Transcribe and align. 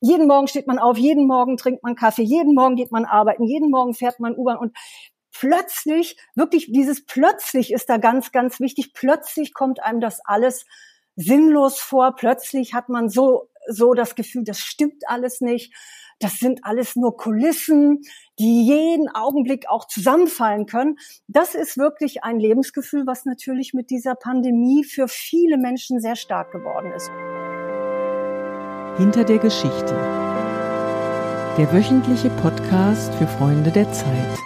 jeden 0.00 0.26
Morgen 0.26 0.48
steht 0.48 0.66
man 0.66 0.78
auf, 0.78 0.96
jeden 0.96 1.26
Morgen 1.26 1.56
trinkt 1.56 1.82
man 1.82 1.94
Kaffee, 1.94 2.22
jeden 2.22 2.54
Morgen 2.54 2.76
geht 2.76 2.92
man 2.92 3.04
arbeiten, 3.04 3.44
jeden 3.44 3.70
Morgen 3.70 3.94
fährt 3.94 4.20
man 4.20 4.36
U-Bahn 4.36 4.58
und 4.58 4.76
plötzlich, 5.32 6.16
wirklich 6.34 6.70
dieses 6.72 7.04
plötzlich 7.06 7.72
ist 7.72 7.88
da 7.88 7.96
ganz, 7.96 8.32
ganz 8.32 8.60
wichtig. 8.60 8.92
Plötzlich 8.92 9.54
kommt 9.54 9.82
einem 9.82 10.00
das 10.00 10.20
alles 10.24 10.66
sinnlos 11.16 11.78
vor. 11.78 12.14
Plötzlich 12.16 12.74
hat 12.74 12.88
man 12.88 13.08
so, 13.08 13.48
so 13.68 13.94
das 13.94 14.14
Gefühl, 14.14 14.44
das 14.44 14.60
stimmt 14.60 15.04
alles 15.06 15.40
nicht. 15.40 15.74
Das 16.18 16.38
sind 16.38 16.60
alles 16.64 16.96
nur 16.96 17.16
Kulissen, 17.16 18.02
die 18.38 18.66
jeden 18.66 19.08
Augenblick 19.08 19.70
auch 19.70 19.86
zusammenfallen 19.86 20.66
können. 20.66 20.96
Das 21.28 21.54
ist 21.54 21.78
wirklich 21.78 22.22
ein 22.24 22.38
Lebensgefühl, 22.38 23.06
was 23.06 23.24
natürlich 23.24 23.72
mit 23.72 23.88
dieser 23.88 24.14
Pandemie 24.14 24.84
für 24.84 25.08
viele 25.08 25.56
Menschen 25.56 26.00
sehr 26.00 26.16
stark 26.16 26.52
geworden 26.52 26.92
ist. 26.92 27.10
Hinter 29.00 29.24
der 29.24 29.38
Geschichte. 29.38 29.94
Der 31.56 31.72
wöchentliche 31.72 32.28
Podcast 32.28 33.14
für 33.14 33.26
Freunde 33.26 33.70
der 33.70 33.90
Zeit. 33.90 34.38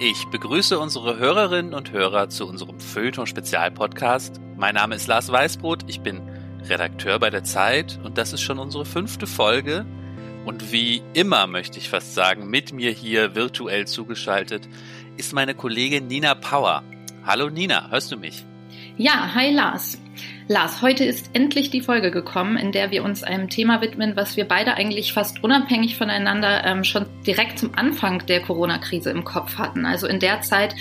Ich 0.00 0.26
begrüße 0.28 0.78
unsere 0.78 1.18
Hörerinnen 1.18 1.74
und 1.74 1.92
Hörer 1.92 2.30
zu 2.30 2.48
unserem 2.48 2.80
Feuilleton-Spezialpodcast. 2.80 4.40
Mein 4.56 4.76
Name 4.76 4.94
ist 4.94 5.06
Lars 5.06 5.30
Weißbrot, 5.30 5.84
ich 5.86 6.00
bin 6.00 6.22
Redakteur 6.66 7.18
bei 7.18 7.28
der 7.28 7.44
Zeit 7.44 8.00
und 8.02 8.16
das 8.16 8.32
ist 8.32 8.40
schon 8.40 8.58
unsere 8.58 8.86
fünfte 8.86 9.26
Folge. 9.26 9.84
Und 10.46 10.72
wie 10.72 11.02
immer 11.12 11.46
möchte 11.46 11.76
ich 11.76 11.90
fast 11.90 12.14
sagen, 12.14 12.48
mit 12.48 12.72
mir 12.72 12.92
hier 12.92 13.34
virtuell 13.34 13.86
zugeschaltet 13.86 14.66
ist 15.18 15.34
meine 15.34 15.54
Kollegin 15.54 16.06
Nina 16.06 16.34
Power. 16.34 16.84
Hallo 17.26 17.50
Nina, 17.50 17.90
hörst 17.90 18.10
du 18.10 18.16
mich? 18.16 18.46
Ja, 18.96 19.34
hi 19.34 19.52
Lars. 19.52 19.98
Lars, 20.48 20.82
heute 20.82 21.04
ist 21.04 21.30
endlich 21.32 21.70
die 21.70 21.80
Folge 21.80 22.10
gekommen, 22.10 22.56
in 22.56 22.72
der 22.72 22.90
wir 22.90 23.04
uns 23.04 23.22
einem 23.22 23.48
Thema 23.48 23.80
widmen, 23.80 24.16
was 24.16 24.36
wir 24.36 24.46
beide 24.46 24.74
eigentlich 24.74 25.12
fast 25.12 25.44
unabhängig 25.44 25.96
voneinander 25.96 26.64
ähm, 26.64 26.84
schon 26.84 27.06
direkt 27.26 27.58
zum 27.58 27.74
Anfang 27.76 28.26
der 28.26 28.40
Corona-Krise 28.40 29.10
im 29.10 29.24
Kopf 29.24 29.58
hatten. 29.58 29.86
Also 29.86 30.06
in 30.06 30.18
der 30.18 30.40
Zeit, 30.40 30.74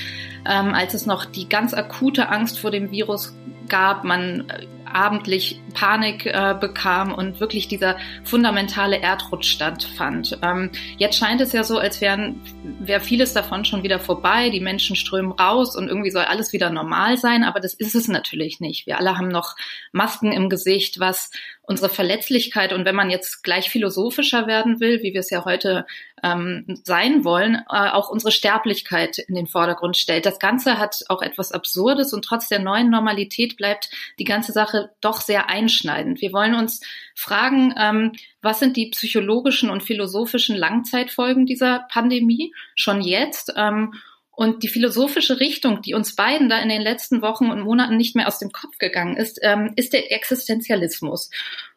ähm, 0.50 0.74
als 0.74 0.94
es 0.94 1.06
noch 1.06 1.26
die 1.26 1.48
ganz 1.48 1.74
akute 1.74 2.30
Angst 2.30 2.60
vor 2.60 2.72
dem 2.72 2.92
Virus 2.92 3.36
gab, 3.68 4.04
man 4.04 4.50
äh, 4.50 4.66
abendlich 4.94 5.62
Panik 5.74 6.26
äh, 6.26 6.56
bekam 6.60 7.14
und 7.14 7.40
wirklich 7.40 7.68
dieser 7.68 7.98
fundamentale 8.24 9.00
Erdrutsch 9.00 9.50
stattfand. 9.50 10.40
Ähm, 10.42 10.72
jetzt 10.98 11.18
scheint 11.18 11.42
es 11.42 11.54
ja 11.54 11.64
so, 11.64 11.78
als 11.78 12.02
wären 12.02 12.42
wäre 12.80 13.00
vieles 13.00 13.34
davon 13.34 13.66
schon 13.66 13.84
wieder 13.84 14.00
vorbei. 14.00 14.50
Die 14.50 14.60
Menschen 14.60 14.96
strömen 14.96 15.32
raus 15.32 15.76
und 15.76 15.88
irgendwie 15.88 16.12
soll 16.12 16.24
alles 16.24 16.54
wieder 16.54 16.70
normal 16.70 17.18
sein, 17.18 17.44
aber 17.44 17.60
das 17.60 17.74
ist 17.74 17.96
es 17.96 18.08
natürlich 18.08 18.60
nicht. 18.60 18.88
Wir 18.88 18.98
alle 18.98 19.18
haben 19.18 19.30
noch 19.30 19.56
Masken 19.92 20.32
im 20.32 20.50
Gesicht, 20.50 21.00
was 21.00 21.32
unsere 21.70 21.90
Verletzlichkeit 21.90 22.74
und 22.74 22.84
wenn 22.84 22.96
man 22.96 23.12
jetzt 23.12 23.44
gleich 23.44 23.70
philosophischer 23.70 24.48
werden 24.48 24.80
will, 24.80 25.04
wie 25.04 25.14
wir 25.14 25.20
es 25.20 25.30
ja 25.30 25.46
heute 25.46 25.86
ähm, 26.24 26.66
sein 26.84 27.24
wollen, 27.24 27.58
äh, 27.70 27.90
auch 27.92 28.10
unsere 28.10 28.32
Sterblichkeit 28.32 29.20
in 29.20 29.36
den 29.36 29.46
Vordergrund 29.46 29.96
stellt. 29.96 30.26
Das 30.26 30.40
Ganze 30.40 30.80
hat 30.80 31.04
auch 31.10 31.22
etwas 31.22 31.52
Absurdes 31.52 32.12
und 32.12 32.26
trotz 32.26 32.48
der 32.48 32.58
neuen 32.58 32.90
Normalität 32.90 33.56
bleibt 33.56 33.92
die 34.18 34.24
ganze 34.24 34.52
Sache 34.52 34.90
doch 35.00 35.22
sehr 35.22 35.48
einschneidend. 35.48 36.22
Wir 36.22 36.34
wollen 36.34 36.56
uns 36.56 36.82
fragen, 37.14 37.76
ähm, 37.78 38.14
was 38.42 38.58
sind 38.58 38.76
die 38.76 38.90
psychologischen 38.90 39.70
und 39.70 39.84
philosophischen 39.84 40.56
Langzeitfolgen 40.56 41.46
dieser 41.46 41.86
Pandemie 41.92 42.52
schon 42.74 43.02
jetzt? 43.02 43.54
Ähm, 43.56 43.94
und 44.40 44.64
die 44.64 44.70
philosophische 44.70 45.42
Richtung, 45.42 45.82
die 45.82 45.94
uns 45.94 46.16
beiden 46.16 46.48
da 46.48 46.60
in 46.60 46.70
den 46.70 46.82
letzten 46.82 47.22
Wochen 47.22 47.52
und 47.52 47.60
Monaten 47.60 47.98
nicht 47.98 48.16
mehr 48.16 48.26
aus 48.26 48.40
dem 48.40 48.54
Kopf 48.54 48.78
gegangen 48.78 49.18
ist, 49.18 49.38
ähm, 49.42 49.74
ist 49.76 49.92
der 49.92 50.14
Existenzialismus. 50.14 51.30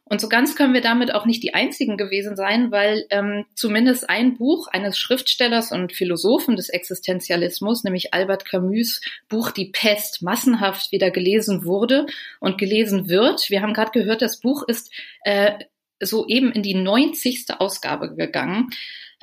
Und 0.05 0.21
so 0.21 0.29
ganz 0.29 0.55
können 0.55 0.73
wir 0.73 0.81
damit 0.81 1.13
auch 1.13 1.27
nicht 1.27 1.43
die 1.43 1.55
einzigen 1.55 1.97
gewesen 1.97 2.37
sein, 2.37 2.71
weil 2.71 3.05
ähm, 3.11 3.47
zumindest 3.57 4.09
ein 4.09 4.37
Buch 4.37 4.69
eines 4.69 4.97
Schriftstellers 4.97 5.73
und 5.73 5.93
Philosophen 5.93 6.55
des 6.55 6.69
Existenzialismus, 6.69 7.83
nämlich 7.83 8.15
Albert 8.15 8.45
Camus 8.45 9.01
Buch 9.29 9.51
Die 9.51 9.71
Pest, 9.73 10.23
massenhaft 10.23 10.93
wieder 10.93 11.11
gelesen 11.11 11.65
wurde 11.65 12.07
und 12.39 12.59
gelesen 12.59 13.09
wird. 13.09 13.51
Wir 13.51 13.61
haben 13.63 13.75
gerade 13.75 13.91
gehört, 13.91 14.23
das 14.23 14.39
Buch 14.39 14.63
ist 14.69 14.93
äh, 15.25 15.55
soeben 15.99 16.53
in 16.53 16.63
die 16.63 16.77
90. 16.77 17.47
Ausgabe 17.59 18.15
gegangen. 18.15 18.71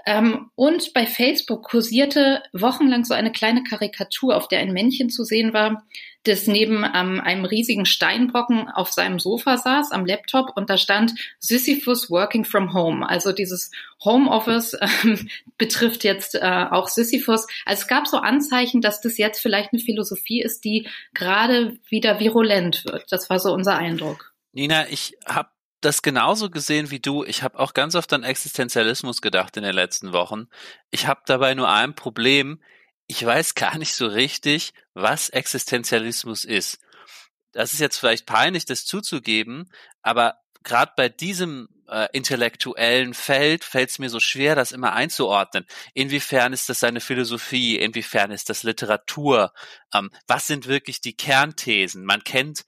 Ähm, 0.10 0.50
und 0.56 0.96
bei 0.96 1.06
Facebook 1.06 1.62
kursierte 1.62 2.42
wochenlang 2.52 3.06
so 3.06 3.14
eine 3.14 3.32
kleine 3.32 3.62
Karikatur, 3.62 4.36
auf 4.36 4.48
der 4.48 4.58
ein 4.58 4.74
Männchen 4.74 5.12
zu 5.12 5.24
sehen 5.24 5.54
war, 5.54 5.86
das 6.24 6.48
neben 6.48 6.84
ähm, 6.84 7.22
einem 7.22 7.46
riesigen 7.46 7.86
Steinbrocken 7.86 8.70
auf 8.70 8.92
seinem 8.92 9.20
Sofa 9.20 9.58
saß, 9.60 9.92
am 9.92 10.08
Laptop, 10.08 10.58
und 10.58 10.72
da 10.72 10.78
stand 10.78 11.14
Sisyphus 11.38 12.10
Working 12.10 12.44
from 12.44 12.74
Home. 12.74 13.08
Also 13.08 13.34
dieses 13.34 13.70
Homeoffice 14.04 14.76
ähm, 14.82 15.30
betrifft 15.60 16.04
jetzt 16.04 16.34
äh, 16.34 16.66
auch 16.72 16.88
Sisyphus. 16.88 17.46
Also 17.68 17.84
es 17.84 17.88
gab 17.88 18.08
so 18.08 18.18
Anzeichen, 18.18 18.82
dass 18.82 19.02
das 19.02 19.20
jetzt 19.20 19.40
vielleicht 19.40 19.74
eine 19.74 19.82
Philosophie 19.82 20.42
ist, 20.42 20.66
die 20.66 20.88
gerade 21.14 21.78
wieder 21.88 22.20
virulent 22.20 22.84
wird. 22.84 23.06
Das 23.12 23.30
war 23.30 23.38
so 23.38 23.54
unser 23.54 23.78
Eindruck. 23.78 24.34
Nina, 24.54 24.90
ich 24.90 25.16
habe 25.28 25.50
das 25.82 26.02
genauso 26.02 26.50
gesehen 26.50 26.92
wie 26.92 27.00
du. 27.00 27.24
Ich 27.24 27.44
habe 27.44 27.60
auch 27.60 27.74
ganz 27.74 27.96
oft 27.96 28.12
an 28.14 28.24
Existenzialismus 28.24 29.22
gedacht 29.22 29.58
in 29.58 29.64
den 29.64 29.74
letzten 29.74 30.14
Wochen. 30.14 30.48
Ich 30.92 31.08
habe 31.08 31.22
dabei 31.26 31.54
nur 31.54 31.70
ein 31.70 31.96
Problem. 31.96 32.62
Ich 33.08 33.26
weiß 33.26 33.56
gar 33.56 33.78
nicht 33.78 33.94
so 33.94 34.08
richtig, 34.08 34.74
was 34.94 35.30
Existenzialismus 35.30 36.46
ist. 36.46 36.80
Das 37.52 37.74
ist 37.74 37.80
jetzt 37.80 37.98
vielleicht 37.98 38.26
peinlich, 38.26 38.66
das 38.66 38.86
zuzugeben, 38.86 39.72
aber 40.04 40.36
gerade 40.64 40.92
bei 40.96 41.10
diesem 41.10 41.68
äh, 41.88 42.08
intellektuellen 42.14 43.16
Feld 43.16 43.64
fällt 43.64 43.90
es 43.90 43.98
mir 43.98 44.10
so 44.10 44.20
schwer, 44.20 44.56
das 44.56 44.72
immer 44.72 44.94
einzuordnen. 44.94 45.66
Inwiefern 45.96 46.54
ist 46.54 46.70
das 46.70 46.80
seine 46.80 47.02
Philosophie? 47.02 47.78
Inwiefern 47.78 48.30
ist 48.30 48.50
das 48.50 48.62
Literatur? 48.62 49.54
Ähm, 49.94 50.12
was 50.28 50.46
sind 50.46 50.68
wirklich 50.68 51.02
die 51.02 51.16
Kernthesen? 51.16 52.06
Man 52.06 52.24
kennt 52.24 52.66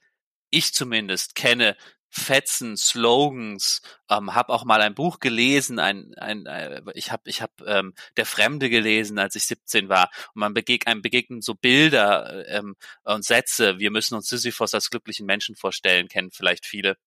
ich 0.51 0.73
zumindest 0.73 1.33
kenne 1.33 1.75
Fetzen, 2.11 2.75
Slogans, 2.75 3.81
ähm, 4.09 4.35
habe 4.35 4.51
auch 4.53 4.65
mal 4.65 4.81
ein 4.81 4.93
Buch 4.93 5.19
gelesen, 5.19 5.79
ein, 5.79 6.13
ein 6.17 6.45
äh, 6.45 6.81
ich 6.93 7.11
habe 7.11 7.29
ich 7.29 7.41
hab, 7.41 7.61
ähm, 7.65 7.93
Der 8.17 8.25
Fremde 8.25 8.69
gelesen, 8.69 9.17
als 9.17 9.35
ich 9.35 9.45
17 9.45 9.87
war 9.87 10.11
und 10.33 10.41
man 10.41 10.53
begeg 10.53 10.87
einem 10.87 11.01
begegnen 11.01 11.41
so 11.41 11.55
Bilder 11.55 12.47
ähm, 12.49 12.75
und 13.03 13.23
Sätze, 13.23 13.79
wir 13.79 13.91
müssen 13.91 14.15
uns 14.15 14.27
Sisyphos 14.27 14.73
als 14.73 14.89
glücklichen 14.89 15.25
Menschen 15.25 15.55
vorstellen, 15.55 16.09
kennen 16.09 16.31
vielleicht 16.31 16.65
viele. 16.65 16.97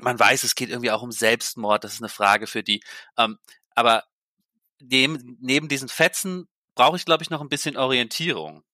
Man 0.00 0.18
weiß, 0.18 0.42
es 0.42 0.56
geht 0.56 0.70
irgendwie 0.70 0.90
auch 0.90 1.02
um 1.02 1.12
Selbstmord, 1.12 1.84
das 1.84 1.94
ist 1.94 2.02
eine 2.02 2.08
Frage 2.08 2.48
für 2.48 2.64
die, 2.64 2.82
ähm, 3.16 3.38
aber 3.70 4.04
dem, 4.80 5.38
neben 5.40 5.68
diesen 5.68 5.88
Fetzen 5.88 6.48
brauche 6.74 6.96
ich, 6.96 7.04
glaube 7.04 7.22
ich, 7.22 7.30
noch 7.30 7.40
ein 7.40 7.48
bisschen 7.48 7.76
Orientierung. 7.76 8.64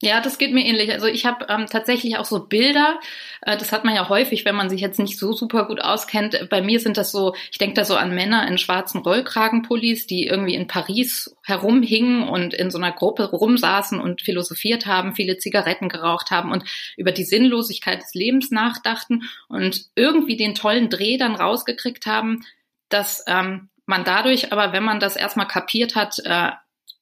Ja, 0.00 0.20
das 0.20 0.38
geht 0.38 0.54
mir 0.54 0.64
ähnlich. 0.64 0.92
Also 0.92 1.08
ich 1.08 1.26
habe 1.26 1.46
ähm, 1.48 1.66
tatsächlich 1.66 2.18
auch 2.18 2.24
so 2.24 2.46
Bilder. 2.46 3.00
Äh, 3.42 3.56
das 3.56 3.72
hat 3.72 3.84
man 3.84 3.96
ja 3.96 4.08
häufig, 4.08 4.44
wenn 4.44 4.54
man 4.54 4.70
sich 4.70 4.80
jetzt 4.80 5.00
nicht 5.00 5.18
so 5.18 5.32
super 5.32 5.66
gut 5.66 5.80
auskennt. 5.80 6.48
Bei 6.50 6.62
mir 6.62 6.78
sind 6.78 6.96
das 6.96 7.10
so, 7.10 7.34
ich 7.50 7.58
denke 7.58 7.74
da 7.74 7.84
so 7.84 7.96
an 7.96 8.14
Männer 8.14 8.46
in 8.46 8.58
schwarzen 8.58 9.00
Rollkragenpullis, 9.00 10.06
die 10.06 10.28
irgendwie 10.28 10.54
in 10.54 10.68
Paris 10.68 11.34
herumhingen 11.42 12.28
und 12.28 12.54
in 12.54 12.70
so 12.70 12.78
einer 12.78 12.92
Gruppe 12.92 13.28
rumsaßen 13.28 13.98
und 13.98 14.22
philosophiert 14.22 14.86
haben, 14.86 15.16
viele 15.16 15.38
Zigaretten 15.38 15.88
geraucht 15.88 16.30
haben 16.30 16.52
und 16.52 16.62
über 16.96 17.10
die 17.10 17.24
Sinnlosigkeit 17.24 18.00
des 18.00 18.14
Lebens 18.14 18.52
nachdachten 18.52 19.24
und 19.48 19.86
irgendwie 19.96 20.36
den 20.36 20.54
tollen 20.54 20.90
Dreh 20.90 21.16
dann 21.16 21.34
rausgekriegt 21.34 22.06
haben, 22.06 22.44
dass 22.88 23.24
ähm, 23.26 23.68
man 23.84 24.04
dadurch 24.04 24.52
aber, 24.52 24.72
wenn 24.72 24.84
man 24.84 25.00
das 25.00 25.16
erstmal 25.16 25.48
kapiert 25.48 25.96
hat, 25.96 26.20
äh, 26.24 26.50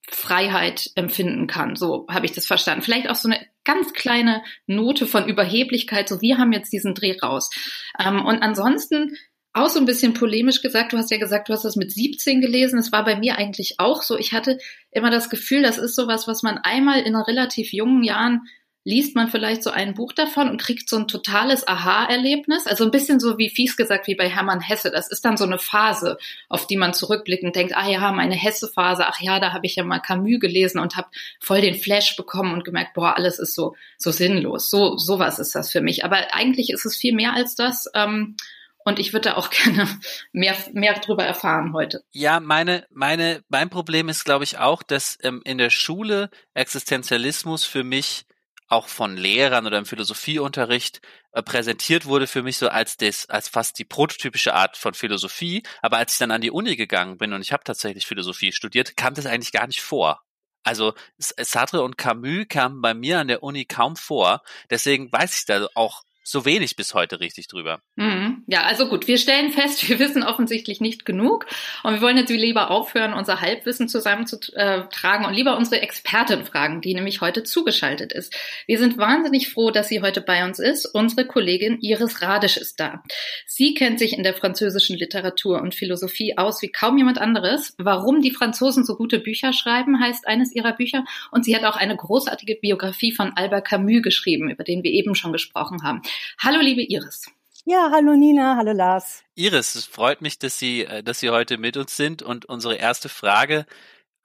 Freiheit 0.08 0.90
empfinden 0.94 1.46
kann. 1.46 1.76
So 1.76 2.06
habe 2.08 2.26
ich 2.26 2.32
das 2.32 2.46
verstanden. 2.46 2.82
Vielleicht 2.82 3.08
auch 3.08 3.16
so 3.16 3.28
eine 3.28 3.44
ganz 3.64 3.92
kleine 3.92 4.42
Note 4.66 5.06
von 5.06 5.28
Überheblichkeit, 5.28 6.08
so 6.08 6.20
wir 6.20 6.38
haben 6.38 6.52
jetzt 6.52 6.72
diesen 6.72 6.94
Dreh 6.94 7.18
raus. 7.20 7.50
Ähm, 7.98 8.24
und 8.24 8.42
ansonsten 8.42 9.16
auch 9.52 9.70
so 9.70 9.80
ein 9.80 9.86
bisschen 9.86 10.12
polemisch 10.12 10.60
gesagt, 10.60 10.92
du 10.92 10.98
hast 10.98 11.10
ja 11.10 11.16
gesagt, 11.16 11.48
du 11.48 11.54
hast 11.54 11.64
das 11.64 11.76
mit 11.76 11.90
17 11.90 12.41
gelesen. 12.41 12.78
Es 12.78 12.92
war 12.92 13.04
bei 13.04 13.16
mir 13.16 13.38
eigentlich 13.38 13.76
auch 13.78 14.03
so. 14.03 14.18
Ich 14.18 14.32
hatte 14.32 14.58
immer 14.91 15.10
das 15.10 15.30
Gefühl, 15.30 15.62
das 15.62 15.78
ist 15.78 15.97
sowas, 15.97 16.28
was 16.28 16.42
man 16.42 16.59
einmal 16.59 17.00
in 17.00 17.16
relativ 17.16 17.72
jungen 17.72 18.04
Jahren 18.04 18.42
liest 18.86 19.16
man 19.16 19.27
vielleicht 19.27 19.65
so 19.65 19.71
ein 19.71 19.94
Buch 19.94 20.12
davon 20.12 20.48
und 20.48 20.62
kriegt 20.62 20.88
so 20.88 20.97
ein 20.97 21.09
totales 21.09 21.66
Aha-Erlebnis. 21.66 22.68
Also 22.68 22.84
ein 22.84 22.92
bisschen 22.92 23.18
so 23.18 23.36
wie 23.36 23.50
fies 23.50 23.77
gesagt, 23.77 24.06
wie 24.06 24.15
bei 24.15 24.28
Hermann 24.28 24.60
Hesse. 24.60 24.92
Das 24.92 25.09
ist 25.09 25.24
dann 25.24 25.36
so 25.36 25.44
eine 25.44 25.59
Phase, 25.59 26.18
auf 26.48 26.68
die 26.68 26.77
man 26.77 26.94
zurückblickt 26.94 27.42
und 27.42 27.56
denkt, 27.56 27.77
ah 27.77 27.88
ja, 27.88 28.12
meine 28.12 28.36
Hesse-Phase, 28.36 29.04
ach 29.09 29.21
ja, 29.21 29.41
da 29.41 29.53
habe 29.53 29.66
ich 29.66 29.74
ja 29.74 29.83
mal 29.83 29.98
Camus 29.98 30.38
gelesen 30.38 30.78
und 30.78 30.97
habe 30.97 31.09
voll 31.41 31.62
den 31.62 31.74
Flash 31.74 32.15
bekommen 32.15 32.53
und 32.53 32.65
gemerkt, 32.65 32.94
boah, 32.94 33.16
alles 33.16 33.41
ist 33.41 33.56
so, 33.56 33.74
so 33.98 34.12
sinnlos. 34.12 34.71
So, 34.71 34.97
sowas 34.97 35.41
ist 35.41 35.56
das 35.56 35.72
für 35.72 35.80
mich. 35.80 36.04
Aber 36.04 36.33
eigentlich 36.33 36.71
ist 36.71 36.86
es 36.86 36.97
viel 36.97 37.12
mehr 37.12 37.34
als 37.34 37.56
das. 37.56 37.91
Ähm, 37.92 38.36
und 38.84 39.00
ich 39.00 39.12
würde 39.12 39.30
da 39.30 39.36
auch 39.36 39.50
gerne 39.65 39.98
mehr, 40.30 40.54
mehr 40.74 40.94
drüber 40.94 41.24
erfahren 41.24 41.72
heute. 41.72 42.04
Ja, 42.12 42.38
meine, 42.38 42.86
meine, 42.91 43.42
mein 43.48 43.68
Problem 43.68 44.09
ist, 44.09 44.24
glaube 44.24 44.44
ich, 44.44 44.59
auch, 44.59 44.84
dass 44.84 45.18
ähm, 45.24 45.42
in 45.44 45.59
der 45.59 45.71
Schule 45.71 46.30
Existenzialismus 46.54 47.65
für 47.65 47.83
mich 47.83 48.27
auch 48.68 48.89
von 48.89 49.16
Lehrern 49.16 49.66
oder 49.66 49.78
im 49.78 49.86
Philosophieunterricht 49.86 51.01
äh, 51.33 51.42
präsentiert 51.42 52.07
wurde 52.07 52.27
für 52.27 52.42
mich 52.42 52.59
so 52.59 52.68
als 52.68 52.97
das, 52.97 53.28
als 53.28 53.48
fast 53.48 53.78
die 53.78 53.84
prototypische 53.84 54.54
Art 54.54 54.77
von 54.77 54.95
Philosophie. 54.95 55.63
Aber 55.83 55.98
als 55.98 56.13
ich 56.13 56.18
dann 56.18 56.30
an 56.30 56.41
die 56.41 56.51
Uni 56.51 56.77
gegangen 56.77 57.18
bin 57.18 57.33
und 57.33 57.42
ich 57.42 57.53
habe 57.53 57.65
tatsächlich 57.65 58.07
Philosophie 58.07 58.53
studiert, 58.53 58.97
kam 58.97 59.15
das 59.15 59.27
eigentlich 59.27 59.53
gar 59.53 59.66
nicht 59.66 59.83
vor. 59.83 60.22
Also 60.65 60.95
Sartre 61.18 61.83
und 61.83 61.97
Camus 61.97 62.47
kamen 62.48 62.80
bei 62.80 62.92
mir 62.92 63.21
an 63.21 63.28
der 63.28 63.45
Uni 63.45 63.66
kaum 63.66 63.95
vor. 63.95 64.42
Deswegen 64.69 65.12
weiß 65.12 65.39
ich 65.39 65.45
da 65.45 65.69
auch 65.74 66.03
so 66.26 66.44
wenig 66.44 66.74
bis 66.74 66.92
heute 66.92 67.20
richtig 67.20 67.46
drüber. 67.46 67.80
Mhm. 67.94 68.42
Ja, 68.48 68.64
also 68.64 68.88
gut, 68.88 69.06
wir 69.06 69.16
stellen 69.16 69.52
fest, 69.52 69.88
wir 69.88 70.00
wissen 70.00 70.24
offensichtlich 70.24 70.80
nicht 70.80 71.04
genug 71.04 71.46
und 71.84 71.94
wir 71.94 72.00
wollen 72.02 72.16
jetzt 72.16 72.30
lieber 72.30 72.70
aufhören, 72.70 73.12
unser 73.12 73.40
Halbwissen 73.40 73.88
zusammenzutragen 73.88 75.24
und 75.24 75.34
lieber 75.34 75.56
unsere 75.56 75.80
Expertin 75.80 76.44
fragen, 76.44 76.80
die 76.80 76.94
nämlich 76.94 77.20
heute 77.20 77.44
zugeschaltet 77.44 78.12
ist. 78.12 78.34
Wir 78.66 78.78
sind 78.78 78.98
wahnsinnig 78.98 79.50
froh, 79.50 79.70
dass 79.70 79.88
sie 79.88 80.02
heute 80.02 80.20
bei 80.20 80.44
uns 80.44 80.58
ist. 80.58 80.86
Unsere 80.86 81.26
Kollegin 81.26 81.78
Iris 81.80 82.20
Radisch 82.22 82.56
ist 82.56 82.80
da. 82.80 83.04
Sie 83.46 83.74
kennt 83.74 84.00
sich 84.00 84.12
in 84.12 84.24
der 84.24 84.34
französischen 84.34 84.96
Literatur 84.98 85.62
und 85.62 85.76
Philosophie 85.76 86.36
aus 86.36 86.60
wie 86.60 86.72
kaum 86.72 86.98
jemand 86.98 87.18
anderes. 87.18 87.74
Warum 87.78 88.20
die 88.20 88.32
Franzosen 88.32 88.84
so 88.84 88.96
gute 88.96 89.20
Bücher 89.20 89.52
schreiben, 89.52 90.00
heißt 90.00 90.26
eines 90.26 90.52
ihrer 90.52 90.72
Bücher 90.72 91.04
und 91.30 91.44
sie 91.44 91.54
hat 91.54 91.64
auch 91.64 91.76
eine 91.76 91.96
großartige 91.96 92.56
Biografie 92.56 93.12
von 93.12 93.32
Albert 93.36 93.68
Camus 93.68 94.02
geschrieben, 94.02 94.50
über 94.50 94.64
den 94.64 94.82
wir 94.82 94.90
eben 94.90 95.14
schon 95.14 95.32
gesprochen 95.32 95.84
haben. 95.84 96.02
Hallo, 96.42 96.60
liebe 96.60 96.83
Iris. 96.83 97.27
Ja, 97.65 97.91
hallo 97.92 98.15
Nina, 98.15 98.57
hallo 98.57 98.72
Lars. 98.72 99.24
Iris, 99.34 99.74
es 99.74 99.86
freut 99.86 100.22
mich, 100.22 100.39
dass 100.39 100.59
Sie, 100.59 100.84
äh, 100.84 101.03
dass 101.03 101.18
Sie 101.18 101.30
heute 101.30 101.59
mit 101.59 101.77
uns 101.77 101.97
sind. 101.97 102.22
Und 102.22 102.45
unsere 102.45 102.77
erste 102.77 103.09
Frage 103.09 103.66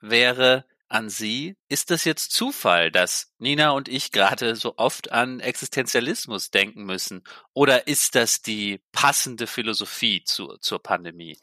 wäre 0.00 0.64
an 0.92 1.08
Sie. 1.08 1.56
Ist 1.68 1.90
das 1.90 2.04
jetzt 2.04 2.30
Zufall, 2.32 2.90
dass 2.92 3.32
Nina 3.38 3.70
und 3.70 3.88
ich 3.88 4.12
gerade 4.12 4.54
so 4.54 4.74
oft 4.76 5.10
an 5.10 5.40
Existenzialismus 5.40 6.50
denken 6.50 6.84
müssen? 6.84 7.24
Oder 7.54 7.88
ist 7.88 8.14
das 8.14 8.42
die 8.42 8.80
passende 8.92 9.46
Philosophie 9.46 10.22
zu, 10.24 10.58
zur 10.60 10.80
Pandemie? 10.80 11.38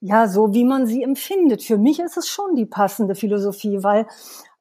Ja, 0.00 0.28
so 0.28 0.54
wie 0.54 0.64
man 0.64 0.86
sie 0.86 1.02
empfindet. 1.02 1.62
Für 1.62 1.78
mich 1.78 1.98
ist 1.98 2.16
es 2.16 2.28
schon 2.28 2.54
die 2.54 2.66
passende 2.66 3.14
Philosophie, 3.14 3.82
weil 3.82 4.06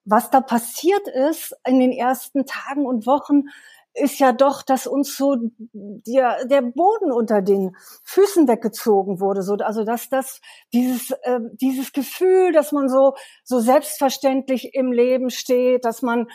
was 0.03 0.31
da 0.31 0.41
passiert 0.41 1.07
ist 1.07 1.55
in 1.65 1.79
den 1.79 1.91
ersten 1.91 2.45
Tagen 2.45 2.85
und 2.85 3.05
Wochen, 3.05 3.43
ist 3.93 4.19
ja 4.19 4.31
doch, 4.31 4.63
dass 4.63 4.87
uns 4.87 5.17
so 5.17 5.35
der, 5.69 6.45
der 6.45 6.61
Boden 6.61 7.11
unter 7.11 7.41
den 7.41 7.75
Füßen 8.03 8.47
weggezogen 8.47 9.19
wurde. 9.19 9.41
So, 9.43 9.55
also 9.55 9.83
dass 9.83 10.09
das 10.09 10.39
dieses 10.73 11.11
äh, 11.23 11.39
dieses 11.53 11.91
Gefühl, 11.91 12.53
dass 12.53 12.71
man 12.71 12.87
so 12.87 13.15
so 13.43 13.59
selbstverständlich 13.59 14.73
im 14.73 14.91
Leben 14.91 15.29
steht, 15.29 15.85
dass 15.85 16.01
man 16.01 16.27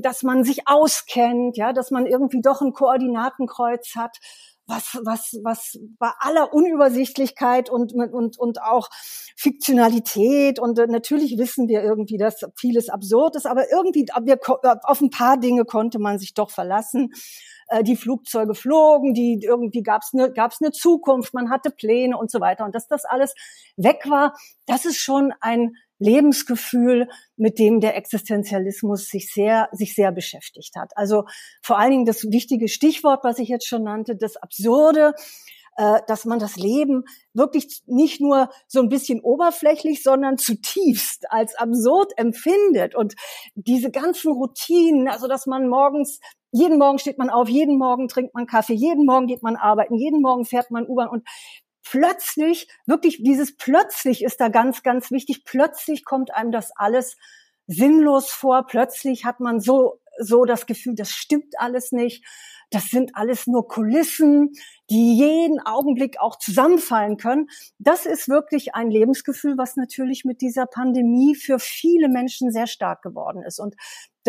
dass 0.00 0.22
man 0.22 0.44
sich 0.44 0.66
auskennt, 0.66 1.56
ja, 1.56 1.72
dass 1.72 1.90
man 1.90 2.06
irgendwie 2.06 2.40
doch 2.40 2.60
ein 2.60 2.72
Koordinatenkreuz 2.72 3.94
hat 3.96 4.18
was, 4.68 4.98
was, 5.02 5.38
was 5.42 5.78
bei 5.98 6.10
aller 6.20 6.52
Unübersichtlichkeit 6.52 7.70
und, 7.70 7.92
und, 7.92 8.38
und 8.38 8.62
auch 8.62 8.88
Fiktionalität 9.34 10.58
und 10.60 10.78
äh, 10.78 10.86
natürlich 10.86 11.38
wissen 11.38 11.68
wir 11.68 11.82
irgendwie, 11.82 12.18
dass 12.18 12.44
vieles 12.54 12.90
absurd 12.90 13.34
ist, 13.34 13.46
aber 13.46 13.72
irgendwie 13.72 14.06
wir, 14.22 14.38
auf 14.84 15.00
ein 15.00 15.10
paar 15.10 15.38
Dinge 15.38 15.64
konnte 15.64 15.98
man 15.98 16.18
sich 16.18 16.34
doch 16.34 16.50
verlassen. 16.50 17.12
Äh, 17.68 17.82
die 17.82 17.96
Flugzeuge 17.96 18.54
flogen, 18.54 19.14
die 19.14 19.40
irgendwie 19.42 19.82
gab 19.82 20.02
es 20.02 20.10
eine 20.12 20.32
gab's 20.32 20.60
eine 20.60 20.70
Zukunft, 20.70 21.34
man 21.34 21.50
hatte 21.50 21.70
Pläne 21.70 22.16
und 22.16 22.30
so 22.30 22.40
weiter. 22.40 22.64
Und 22.64 22.74
dass 22.74 22.86
das 22.88 23.04
alles 23.04 23.34
weg 23.76 24.04
war, 24.08 24.34
das 24.66 24.84
ist 24.84 24.98
schon 24.98 25.32
ein 25.40 25.76
Lebensgefühl, 25.98 27.08
mit 27.36 27.58
dem 27.58 27.80
der 27.80 27.96
Existenzialismus 27.96 29.08
sich 29.08 29.32
sehr, 29.32 29.68
sich 29.72 29.94
sehr 29.94 30.12
beschäftigt 30.12 30.76
hat. 30.76 30.96
Also 30.96 31.24
vor 31.62 31.78
allen 31.78 31.90
Dingen 31.90 32.06
das 32.06 32.24
wichtige 32.30 32.68
Stichwort, 32.68 33.24
was 33.24 33.38
ich 33.38 33.48
jetzt 33.48 33.66
schon 33.66 33.84
nannte, 33.84 34.16
das 34.16 34.36
Absurde, 34.36 35.14
äh, 35.78 36.00
dass 36.08 36.24
man 36.24 36.40
das 36.40 36.56
Leben 36.56 37.04
wirklich 37.34 37.82
nicht 37.86 38.20
nur 38.20 38.50
so 38.66 38.80
ein 38.80 38.88
bisschen 38.88 39.20
oberflächlich, 39.20 40.02
sondern 40.02 40.36
zutiefst 40.36 41.30
als 41.30 41.54
absurd 41.54 42.12
empfindet 42.16 42.96
und 42.96 43.14
diese 43.54 43.90
ganzen 43.90 44.32
Routinen, 44.32 45.08
also 45.08 45.28
dass 45.28 45.46
man 45.46 45.68
morgens 45.68 46.18
jeden 46.50 46.78
Morgen 46.78 46.98
steht 46.98 47.18
man 47.18 47.30
auf, 47.30 47.48
jeden 47.48 47.78
Morgen 47.78 48.08
trinkt 48.08 48.34
man 48.34 48.46
Kaffee, 48.46 48.74
jeden 48.74 49.04
Morgen 49.04 49.26
geht 49.26 49.42
man 49.42 49.54
arbeiten, 49.54 49.94
jeden 49.94 50.20
Morgen 50.20 50.44
fährt 50.44 50.70
man 50.70 50.86
U-Bahn 50.86 51.08
und 51.08 51.24
plötzlich, 51.90 52.68
wirklich 52.86 53.22
dieses 53.22 53.56
plötzlich 53.56 54.22
ist 54.22 54.40
da 54.40 54.48
ganz, 54.48 54.82
ganz 54.82 55.10
wichtig. 55.10 55.44
Plötzlich 55.44 56.04
kommt 56.04 56.34
einem 56.34 56.52
das 56.52 56.72
alles 56.76 57.16
sinnlos 57.66 58.30
vor. 58.30 58.66
Plötzlich 58.66 59.24
hat 59.24 59.40
man 59.40 59.60
so, 59.60 60.00
so 60.18 60.44
das 60.44 60.66
Gefühl, 60.66 60.94
das 60.94 61.10
stimmt 61.10 61.54
alles 61.58 61.92
nicht. 61.92 62.24
Das 62.70 62.90
sind 62.90 63.12
alles 63.14 63.46
nur 63.46 63.66
Kulissen, 63.66 64.52
die 64.90 65.16
jeden 65.16 65.58
Augenblick 65.60 66.20
auch 66.20 66.36
zusammenfallen 66.36 67.16
können. 67.16 67.46
Das 67.78 68.04
ist 68.04 68.28
wirklich 68.28 68.74
ein 68.74 68.90
Lebensgefühl, 68.90 69.56
was 69.56 69.76
natürlich 69.76 70.24
mit 70.24 70.42
dieser 70.42 70.66
Pandemie 70.66 71.34
für 71.34 71.58
viele 71.58 72.08
Menschen 72.08 72.52
sehr 72.52 72.66
stark 72.66 73.00
geworden 73.00 73.42
ist. 73.42 73.58
Und 73.58 73.74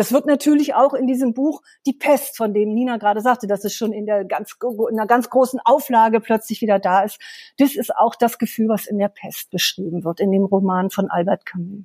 das 0.00 0.12
wird 0.12 0.24
natürlich 0.24 0.72
auch 0.72 0.94
in 0.94 1.06
diesem 1.06 1.34
Buch 1.34 1.60
Die 1.84 1.92
Pest, 1.92 2.34
von 2.34 2.54
dem 2.54 2.72
Nina 2.72 2.96
gerade 2.96 3.20
sagte, 3.20 3.46
dass 3.46 3.64
es 3.64 3.74
schon 3.74 3.92
in 3.92 4.06
der 4.06 4.24
ganz, 4.24 4.56
in 4.62 4.98
einer 4.98 5.06
ganz 5.06 5.28
großen 5.28 5.60
Auflage 5.62 6.20
plötzlich 6.20 6.62
wieder 6.62 6.78
da 6.78 7.02
ist. 7.02 7.20
Das 7.58 7.76
ist 7.76 7.94
auch 7.94 8.14
das 8.14 8.38
Gefühl, 8.38 8.70
was 8.70 8.86
in 8.86 8.96
der 8.96 9.10
Pest 9.10 9.50
beschrieben 9.50 10.02
wird, 10.02 10.20
in 10.20 10.32
dem 10.32 10.44
Roman 10.44 10.88
von 10.88 11.10
Albert 11.10 11.44
Camus. 11.44 11.84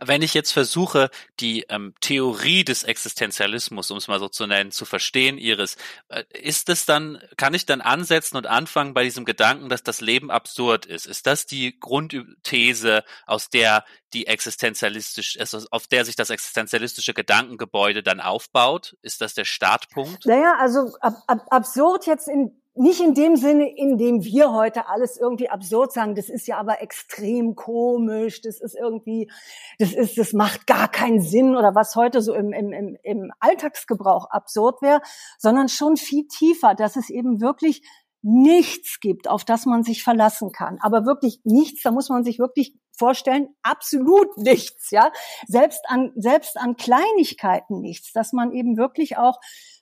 Wenn 0.00 0.22
ich 0.22 0.34
jetzt 0.34 0.52
versuche, 0.52 1.10
die 1.40 1.66
ähm, 1.68 1.94
Theorie 2.00 2.64
des 2.64 2.84
Existenzialismus, 2.84 3.90
um 3.90 3.96
es 3.96 4.08
mal 4.08 4.18
so 4.18 4.28
zu 4.28 4.46
nennen, 4.46 4.70
zu 4.70 4.84
verstehen, 4.84 5.38
Iris, 5.38 5.76
äh, 6.08 6.24
ist 6.32 6.68
es 6.68 6.86
dann, 6.86 7.18
kann 7.36 7.54
ich 7.54 7.66
dann 7.66 7.80
ansetzen 7.80 8.36
und 8.36 8.46
anfangen 8.46 8.94
bei 8.94 9.04
diesem 9.04 9.24
Gedanken, 9.24 9.68
dass 9.68 9.82
das 9.82 10.00
Leben 10.00 10.30
absurd 10.30 10.86
ist? 10.86 11.06
Ist 11.06 11.26
das 11.26 11.46
die 11.46 11.78
Grundthese, 11.78 13.04
aus 13.26 13.50
der 13.50 13.84
die 14.12 14.26
existenzialistisch, 14.26 15.38
also 15.38 15.60
auf 15.70 15.86
der 15.86 16.04
sich 16.04 16.16
das 16.16 16.30
existenzialistische 16.30 17.14
Gedankengebäude 17.14 18.02
dann 18.02 18.20
aufbaut? 18.20 18.96
Ist 19.02 19.20
das 19.20 19.34
der 19.34 19.44
Startpunkt? 19.44 20.26
Naja, 20.26 20.56
also 20.58 20.92
ab, 21.00 21.14
ab, 21.26 21.46
absurd 21.50 22.06
jetzt 22.06 22.28
in 22.28 22.59
nicht 22.74 23.00
in 23.00 23.14
dem 23.14 23.36
Sinne, 23.36 23.68
in 23.76 23.98
dem 23.98 24.22
wir 24.22 24.52
heute 24.52 24.88
alles 24.88 25.16
irgendwie 25.16 25.50
absurd 25.50 25.92
sagen, 25.92 26.14
das 26.14 26.28
ist 26.28 26.46
ja 26.46 26.58
aber 26.58 26.80
extrem 26.80 27.56
komisch, 27.56 28.40
das 28.42 28.60
ist 28.60 28.76
irgendwie, 28.76 29.30
das 29.78 29.92
ist, 29.92 30.16
das 30.16 30.32
macht 30.32 30.66
gar 30.66 30.88
keinen 30.88 31.20
Sinn 31.20 31.56
oder 31.56 31.74
was 31.74 31.96
heute 31.96 32.22
so 32.22 32.32
im, 32.32 32.52
im, 32.52 32.96
im 33.02 33.32
Alltagsgebrauch 33.40 34.30
absurd 34.30 34.82
wäre, 34.82 35.00
sondern 35.38 35.68
schon 35.68 35.96
viel 35.96 36.26
tiefer, 36.28 36.74
dass 36.74 36.96
es 36.96 37.10
eben 37.10 37.40
wirklich 37.40 37.82
nichts 38.22 39.00
gibt, 39.00 39.28
auf 39.28 39.44
das 39.44 39.66
man 39.66 39.82
sich 39.82 40.02
verlassen 40.02 40.52
kann. 40.52 40.78
Aber 40.80 41.06
wirklich 41.06 41.40
nichts, 41.44 41.82
da 41.82 41.90
muss 41.90 42.08
man 42.08 42.22
sich 42.22 42.38
wirklich 42.38 42.74
vorstellen, 42.96 43.48
absolut 43.62 44.36
nichts, 44.36 44.90
ja. 44.90 45.10
Selbst 45.46 45.80
an, 45.88 46.12
selbst 46.16 46.58
an 46.58 46.76
Kleinigkeiten 46.76 47.80
nichts, 47.80 48.12
dass 48.12 48.32
man 48.32 48.52
eben 48.52 48.76
wirklich 48.76 49.16
auch 49.16 49.40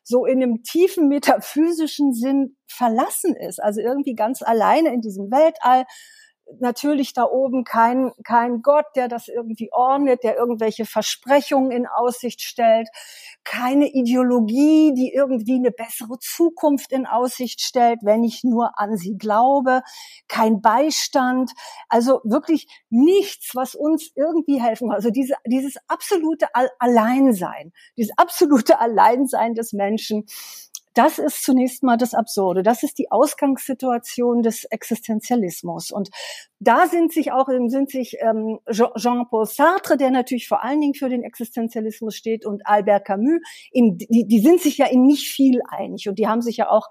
so 0.09 0.25
in 0.25 0.43
einem 0.43 0.63
tiefen 0.63 1.09
metaphysischen 1.09 2.15
Sinn 2.15 2.57
verlassen 2.67 3.37
ist, 3.37 3.63
also 3.63 3.81
irgendwie 3.81 4.15
ganz 4.15 4.41
alleine 4.41 4.93
in 4.95 5.03
diesem 5.03 5.31
Weltall 5.31 5.85
natürlich 6.61 7.13
da 7.13 7.25
oben 7.25 7.65
kein, 7.65 8.13
kein 8.25 8.63
Gott, 8.63 8.87
der 8.97 9.09
das 9.09 9.29
irgendwie 9.29 9.71
ordnet, 9.73 10.23
der 10.25 10.37
irgendwelche 10.37 10.85
Versprechungen 10.87 11.71
in 11.71 11.87
Aussicht 11.87 12.43
stellt, 12.43 12.89
keine 13.45 13.89
Ideologie, 13.89 14.93
die 14.95 15.13
irgendwie 15.13 15.57
eine 15.57 15.71
bessere 15.71 16.19
Zukunft 16.19 16.93
in 16.93 17.07
Aussicht 17.07 17.61
stellt, 17.61 18.01
wenn 18.03 18.25
ich 18.25 18.45
nur 18.45 18.79
an 18.79 18.97
sie 18.97 19.17
glaube, 19.17 19.83
kein 20.29 20.61
Beistand, 20.61 21.53
also 21.89 22.21
wirklich 22.25 22.67
nichts, 22.91 23.55
was 23.55 23.75
uns 23.75 24.11
irgendwie 24.15 24.61
helfen 24.61 24.89
kann. 24.89 24.97
Also 24.97 25.11
diese, 25.11 25.35
dieses 25.47 25.77
absolute 25.87 26.47
Alleinsein, 26.79 27.73
dieses 27.97 28.17
absolute 28.17 28.81
Alleinsein 28.81 29.55
des 29.55 29.73
Menschen, 29.73 30.27
das 30.99 31.21
ist 31.21 31.45
zunächst 31.45 31.85
mal 31.85 31.97
das 31.97 32.13
Absurde. 32.13 32.65
Das 32.65 32.83
ist 32.83 32.99
die 32.99 33.13
Ausgangssituation 33.13 34.43
des 34.43 34.65
Existenzialismus. 34.65 35.93
Und 35.93 36.11
da 36.59 36.89
sind 36.89 37.13
sich 37.13 37.31
auch 37.31 37.47
sind 37.69 37.89
sich 37.89 38.17
ähm, 38.21 38.59
Jean-Paul 38.69 39.47
Sartre, 39.47 39.97
der 39.97 40.11
natürlich 40.11 40.49
vor 40.49 40.65
allen 40.65 40.81
Dingen 40.81 40.95
für 40.95 41.09
den 41.09 41.23
Existenzialismus 41.23 42.17
steht, 42.17 42.45
und 42.45 42.67
Albert 42.67 43.05
Camus, 43.07 43.41
in, 43.71 43.97
die, 43.97 44.27
die 44.27 44.41
sind 44.41 44.61
sich 44.61 44.79
ja 44.79 44.87
in 44.87 45.05
nicht 45.05 45.29
viel 45.29 45.61
einig. 45.69 46.09
Und 46.09 46.19
die 46.19 46.27
haben 46.27 46.43
sich 46.43 46.57
ja 46.57 46.69
auch 46.69 46.89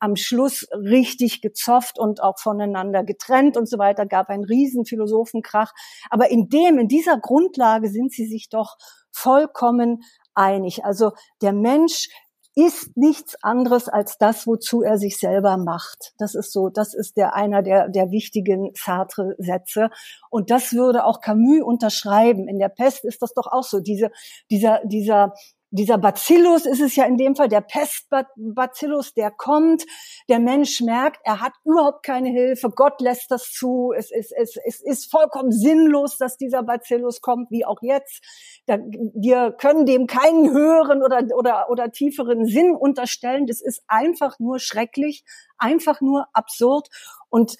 am 0.00 0.16
Schluss 0.16 0.68
richtig 0.72 1.40
gezofft 1.40 1.98
und 1.98 2.22
auch 2.22 2.38
voneinander 2.38 3.04
getrennt 3.04 3.56
und 3.56 3.70
so 3.70 3.78
weiter, 3.78 4.04
gab 4.04 4.28
einen 4.28 4.44
riesen 4.44 4.84
Philosophenkrach. 4.84 5.72
Aber 6.10 6.30
in 6.30 6.50
dem, 6.50 6.78
in 6.78 6.88
dieser 6.88 7.18
Grundlage 7.18 7.88
sind 7.88 8.12
sie 8.12 8.26
sich 8.26 8.50
doch 8.50 8.76
vollkommen 9.10 10.02
einig. 10.34 10.84
Also 10.84 11.12
der 11.40 11.54
Mensch 11.54 12.08
ist 12.56 12.96
nichts 12.96 13.36
anderes 13.42 13.86
als 13.86 14.16
das, 14.16 14.46
wozu 14.46 14.82
er 14.82 14.96
sich 14.96 15.18
selber 15.18 15.58
macht. 15.58 16.14
Das 16.16 16.34
ist 16.34 16.52
so, 16.52 16.70
das 16.70 16.94
ist 16.94 17.18
der 17.18 17.34
einer 17.34 17.62
der, 17.62 17.90
der 17.90 18.10
wichtigen 18.10 18.70
Sartre-Sätze. 18.74 19.90
Und 20.30 20.50
das 20.50 20.72
würde 20.72 21.04
auch 21.04 21.20
Camus 21.20 21.62
unterschreiben. 21.62 22.48
In 22.48 22.58
der 22.58 22.70
Pest 22.70 23.04
ist 23.04 23.20
das 23.20 23.34
doch 23.34 23.46
auch 23.46 23.62
so. 23.62 23.80
Diese, 23.80 24.10
dieser, 24.50 24.80
dieser 24.84 25.34
dieser 25.70 25.98
Bacillus 25.98 26.64
ist 26.64 26.80
es 26.80 26.96
ja 26.96 27.04
in 27.04 27.16
dem 27.16 27.34
Fall, 27.34 27.48
der 27.48 27.60
Pestbacillus, 27.60 29.14
der 29.14 29.30
kommt, 29.30 29.84
der 30.28 30.38
Mensch 30.38 30.80
merkt, 30.80 31.20
er 31.24 31.40
hat 31.40 31.52
überhaupt 31.64 32.04
keine 32.04 32.30
Hilfe, 32.30 32.70
Gott 32.70 33.00
lässt 33.00 33.30
das 33.30 33.50
zu, 33.50 33.92
es 33.96 34.10
ist, 34.10 34.32
es, 34.32 34.56
es 34.64 34.80
ist 34.80 35.10
vollkommen 35.10 35.50
sinnlos, 35.50 36.18
dass 36.18 36.36
dieser 36.36 36.62
Bacillus 36.62 37.20
kommt, 37.20 37.50
wie 37.50 37.64
auch 37.64 37.82
jetzt. 37.82 38.22
wir 38.66 39.52
können 39.52 39.86
dem 39.86 40.06
keinen 40.06 40.50
höheren 40.50 41.02
oder, 41.02 41.22
oder, 41.36 41.70
oder 41.70 41.90
tieferen 41.90 42.46
Sinn 42.46 42.74
unterstellen, 42.74 43.46
das 43.46 43.60
ist 43.60 43.82
einfach 43.88 44.38
nur 44.38 44.58
schrecklich, 44.60 45.24
einfach 45.58 46.00
nur 46.00 46.26
absurd. 46.32 46.88
Und 47.28 47.56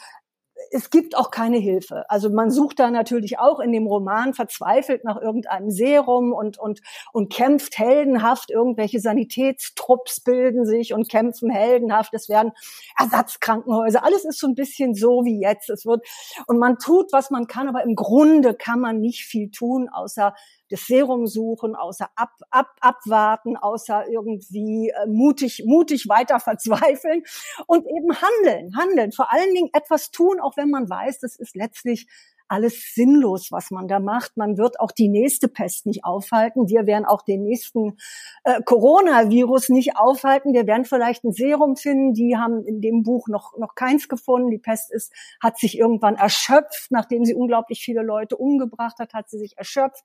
es 0.70 0.90
gibt 0.90 1.16
auch 1.16 1.30
keine 1.30 1.58
Hilfe. 1.58 2.08
Also 2.08 2.30
man 2.30 2.50
sucht 2.50 2.78
da 2.78 2.90
natürlich 2.90 3.38
auch 3.38 3.61
in 3.61 3.73
dem 3.73 3.87
Roman 3.87 4.35
verzweifelt 4.35 5.04
nach 5.04 5.20
irgendeinem 5.20 5.70
Serum 5.70 6.32
und, 6.32 6.58
und, 6.58 6.80
und 7.12 7.32
kämpft 7.32 7.78
heldenhaft. 7.78 8.50
Irgendwelche 8.50 9.00
Sanitätstrupps 9.00 10.20
bilden 10.20 10.66
sich 10.66 10.92
und 10.92 11.08
kämpfen 11.08 11.50
heldenhaft. 11.50 12.14
Es 12.14 12.28
werden 12.28 12.52
Ersatzkrankenhäuser. 12.99 14.04
Alles 14.04 14.25
ist 14.25 14.38
so 14.38 14.46
ein 14.46 14.54
bisschen 14.54 14.94
so 14.94 15.25
wie 15.25 15.40
jetzt. 15.40 15.70
Es 15.70 15.87
wird, 15.87 16.06
und 16.46 16.58
man 16.58 16.78
tut, 16.78 17.12
was 17.12 17.30
man 17.30 17.46
kann, 17.46 17.68
aber 17.68 17.82
im 17.82 17.94
Grunde 17.94 18.54
kann 18.54 18.80
man 18.80 19.00
nicht 19.00 19.25
viel 19.25 19.50
tun, 19.50 19.88
außer 19.88 20.35
das 20.70 20.87
Serum 20.87 21.26
suchen, 21.26 21.75
außer 21.75 22.08
ab, 22.14 22.32
ab, 22.50 22.76
abwarten, 22.80 23.56
außer 23.56 24.08
irgendwie 24.08 24.90
äh, 24.90 25.06
mutig, 25.06 25.64
mutig 25.66 26.08
weiter 26.08 26.40
verzweifeln 26.46 27.23
und 27.66 27.87
eben 27.87 28.16
handeln, 28.20 28.76
handeln. 28.76 29.12
Vor 29.12 29.32
allen 29.32 29.54
Dingen 29.54 29.70
etwas 29.73 30.11
tun, 30.11 30.40
auch 30.40 30.56
wenn 30.56 30.70
man 30.70 30.88
weiß, 30.88 31.20
das 31.20 31.37
ist 31.37 31.56
letztlich 31.56 32.06
alles 32.49 32.94
sinnlos, 32.94 33.50
was 33.50 33.70
man 33.70 33.88
da 33.88 33.99
macht. 33.99 34.37
Man 34.37 34.56
wird 34.56 34.78
auch 34.80 34.92
die 34.92 35.08
nächste 35.08 35.49
Pest 35.49 35.87
nicht 35.87 36.04
aufhalten. 36.04 36.68
Wir 36.68 36.87
werden 36.87 37.04
auch 37.04 37.23
den 37.23 37.42
nächsten 37.42 37.96
äh, 38.44 38.62
Coronavirus 38.62 39.70
nicht 39.70 39.96
aufhalten. 39.96 40.52
Wir 40.52 40.66
werden 40.66 40.85
vielleicht 40.85 41.25
ein 41.25 41.32
Serum 41.32 41.76
finden. 41.76 42.14
Die 42.14 42.37
haben 42.37 42.64
in 42.64 42.80
dem 42.80 43.02
Buch 43.02 43.28
noch, 43.28 43.56
noch 43.58 43.75
keins 43.75 44.08
gefunden. 44.08 44.50
Die 44.50 44.58
Pest 44.58 44.92
ist, 44.92 45.12
hat 45.40 45.58
sich 45.58 45.78
irgendwann 45.78 46.16
erschöpft. 46.16 46.90
Nachdem 46.90 47.25
sie 47.25 47.35
unglaublich 47.35 47.82
viele 47.82 48.02
Leute 48.02 48.37
umgebracht 48.37 48.99
hat, 48.99 49.12
hat 49.12 49.28
sie 49.28 49.38
sich 49.38 49.58
erschöpft. 49.58 50.04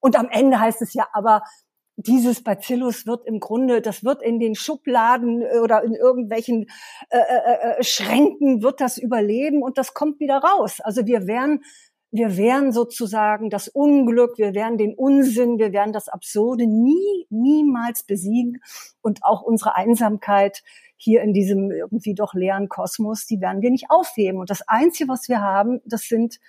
Und 0.00 0.18
am 0.18 0.28
Ende 0.30 0.58
heißt 0.58 0.82
es 0.82 0.94
ja 0.94 1.06
aber, 1.12 1.42
dieses 2.06 2.42
Bacillus 2.42 3.06
wird 3.06 3.26
im 3.26 3.40
Grunde, 3.40 3.82
das 3.82 4.04
wird 4.04 4.22
in 4.22 4.38
den 4.38 4.54
Schubladen 4.54 5.42
äh, 5.42 5.58
oder 5.58 5.82
in 5.82 5.94
irgendwelchen 5.94 6.66
äh, 7.10 7.18
äh, 7.18 7.78
äh, 7.78 7.84
Schränken 7.84 8.62
wird 8.62 8.80
das 8.80 8.98
überleben 8.98 9.62
und 9.62 9.78
das 9.78 9.94
kommt 9.94 10.20
wieder 10.20 10.38
raus. 10.38 10.80
Also 10.80 11.06
wir 11.06 11.26
werden, 11.26 11.62
wir 12.10 12.36
werden 12.36 12.72
sozusagen 12.72 13.50
das 13.50 13.68
Unglück, 13.68 14.38
wir 14.38 14.54
werden 14.54 14.78
den 14.78 14.94
Unsinn, 14.94 15.58
wir 15.58 15.72
werden 15.72 15.92
das 15.92 16.08
Absurde 16.08 16.66
nie, 16.66 17.26
niemals 17.28 18.02
besiegen 18.02 18.60
und 19.02 19.22
auch 19.22 19.42
unsere 19.42 19.76
Einsamkeit 19.76 20.62
hier 20.96 21.22
in 21.22 21.32
diesem 21.32 21.70
irgendwie 21.70 22.14
doch 22.14 22.34
leeren 22.34 22.68
Kosmos, 22.68 23.26
die 23.26 23.40
werden 23.40 23.62
wir 23.62 23.70
nicht 23.70 23.90
aufheben. 23.90 24.40
Und 24.40 24.50
das 24.50 24.66
Einzige, 24.66 25.08
was 25.08 25.28
wir 25.28 25.40
haben, 25.40 25.80
das 25.84 26.02
sind 26.02 26.40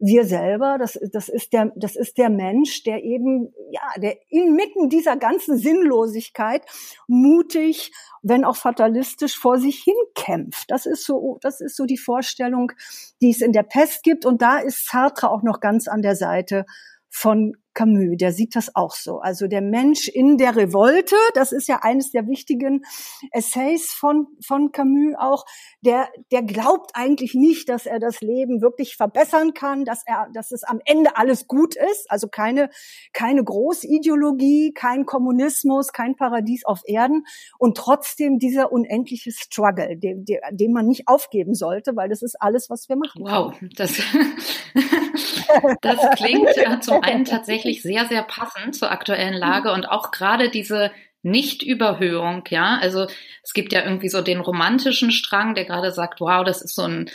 wir 0.00 0.24
selber, 0.24 0.78
das, 0.78 0.98
das 1.12 1.28
ist 1.28 1.52
der, 1.52 1.72
das 1.76 1.94
ist 1.94 2.16
der 2.16 2.30
Mensch, 2.30 2.82
der 2.84 3.04
eben, 3.04 3.52
ja, 3.70 3.82
der 3.98 4.16
inmitten 4.30 4.88
dieser 4.88 5.16
ganzen 5.16 5.58
Sinnlosigkeit 5.58 6.62
mutig, 7.06 7.92
wenn 8.22 8.44
auch 8.46 8.56
fatalistisch 8.56 9.38
vor 9.38 9.58
sich 9.58 9.82
hin 9.82 9.94
kämpft. 10.14 10.70
Das 10.70 10.86
ist 10.86 11.04
so, 11.04 11.38
das 11.42 11.60
ist 11.60 11.76
so 11.76 11.84
die 11.84 11.98
Vorstellung, 11.98 12.72
die 13.20 13.30
es 13.30 13.42
in 13.42 13.52
der 13.52 13.62
Pest 13.62 14.02
gibt. 14.02 14.24
Und 14.24 14.40
da 14.40 14.58
ist 14.58 14.88
Sartre 14.88 15.30
auch 15.30 15.42
noch 15.42 15.60
ganz 15.60 15.86
an 15.86 16.00
der 16.00 16.16
Seite 16.16 16.64
von 17.10 17.54
Camus, 17.80 18.18
der 18.18 18.32
sieht 18.32 18.56
das 18.56 18.76
auch 18.76 18.94
so. 18.94 19.20
Also 19.20 19.46
der 19.46 19.62
Mensch 19.62 20.06
in 20.06 20.36
der 20.36 20.54
Revolte, 20.54 21.16
das 21.32 21.50
ist 21.50 21.66
ja 21.66 21.78
eines 21.80 22.10
der 22.10 22.28
wichtigen 22.28 22.84
Essays 23.30 23.90
von, 23.90 24.26
von 24.46 24.70
Camus 24.70 25.14
auch, 25.18 25.46
der, 25.80 26.10
der 26.30 26.42
glaubt 26.42 26.90
eigentlich 26.92 27.32
nicht, 27.32 27.70
dass 27.70 27.86
er 27.86 27.98
das 27.98 28.20
Leben 28.20 28.60
wirklich 28.60 28.96
verbessern 28.96 29.54
kann, 29.54 29.86
dass 29.86 30.02
er, 30.04 30.28
dass 30.34 30.52
es 30.52 30.62
am 30.62 30.80
Ende 30.84 31.16
alles 31.16 31.46
gut 31.46 31.74
ist. 31.74 32.10
Also 32.10 32.28
keine, 32.28 32.68
keine 33.14 33.42
Großideologie, 33.42 34.72
kein 34.74 35.06
Kommunismus, 35.06 35.92
kein 35.94 36.16
Paradies 36.16 36.66
auf 36.66 36.82
Erden 36.84 37.24
und 37.58 37.78
trotzdem 37.78 38.38
dieser 38.38 38.72
unendliche 38.72 39.32
Struggle, 39.32 39.96
den, 39.96 40.26
den 40.26 40.72
man 40.74 40.86
nicht 40.86 41.08
aufgeben 41.08 41.54
sollte, 41.54 41.96
weil 41.96 42.10
das 42.10 42.20
ist 42.20 42.36
alles, 42.42 42.68
was 42.68 42.90
wir 42.90 42.96
machen. 42.96 43.22
Wow, 43.24 43.54
das, 43.74 43.94
das 45.80 45.98
klingt 46.16 46.50
zum 46.82 47.02
einen 47.02 47.24
tatsächlich 47.24 47.69
sehr, 47.74 48.06
sehr 48.06 48.22
passend 48.22 48.74
zur 48.76 48.90
aktuellen 48.90 49.34
Lage 49.34 49.72
und 49.72 49.88
auch 49.88 50.10
gerade 50.10 50.50
diese 50.50 50.90
nicht-Überhöhung, 51.22 52.44
ja. 52.48 52.78
Also 52.80 53.06
es 53.42 53.52
gibt 53.52 53.72
ja 53.72 53.84
irgendwie 53.84 54.08
so 54.08 54.22
den 54.22 54.40
romantischen 54.40 55.12
Strang, 55.12 55.54
der 55.54 55.66
gerade 55.66 55.92
sagt, 55.92 56.20
wow, 56.20 56.44
das 56.44 56.62
ist 56.62 56.74
so 56.74 56.82
ein, 56.82 57.10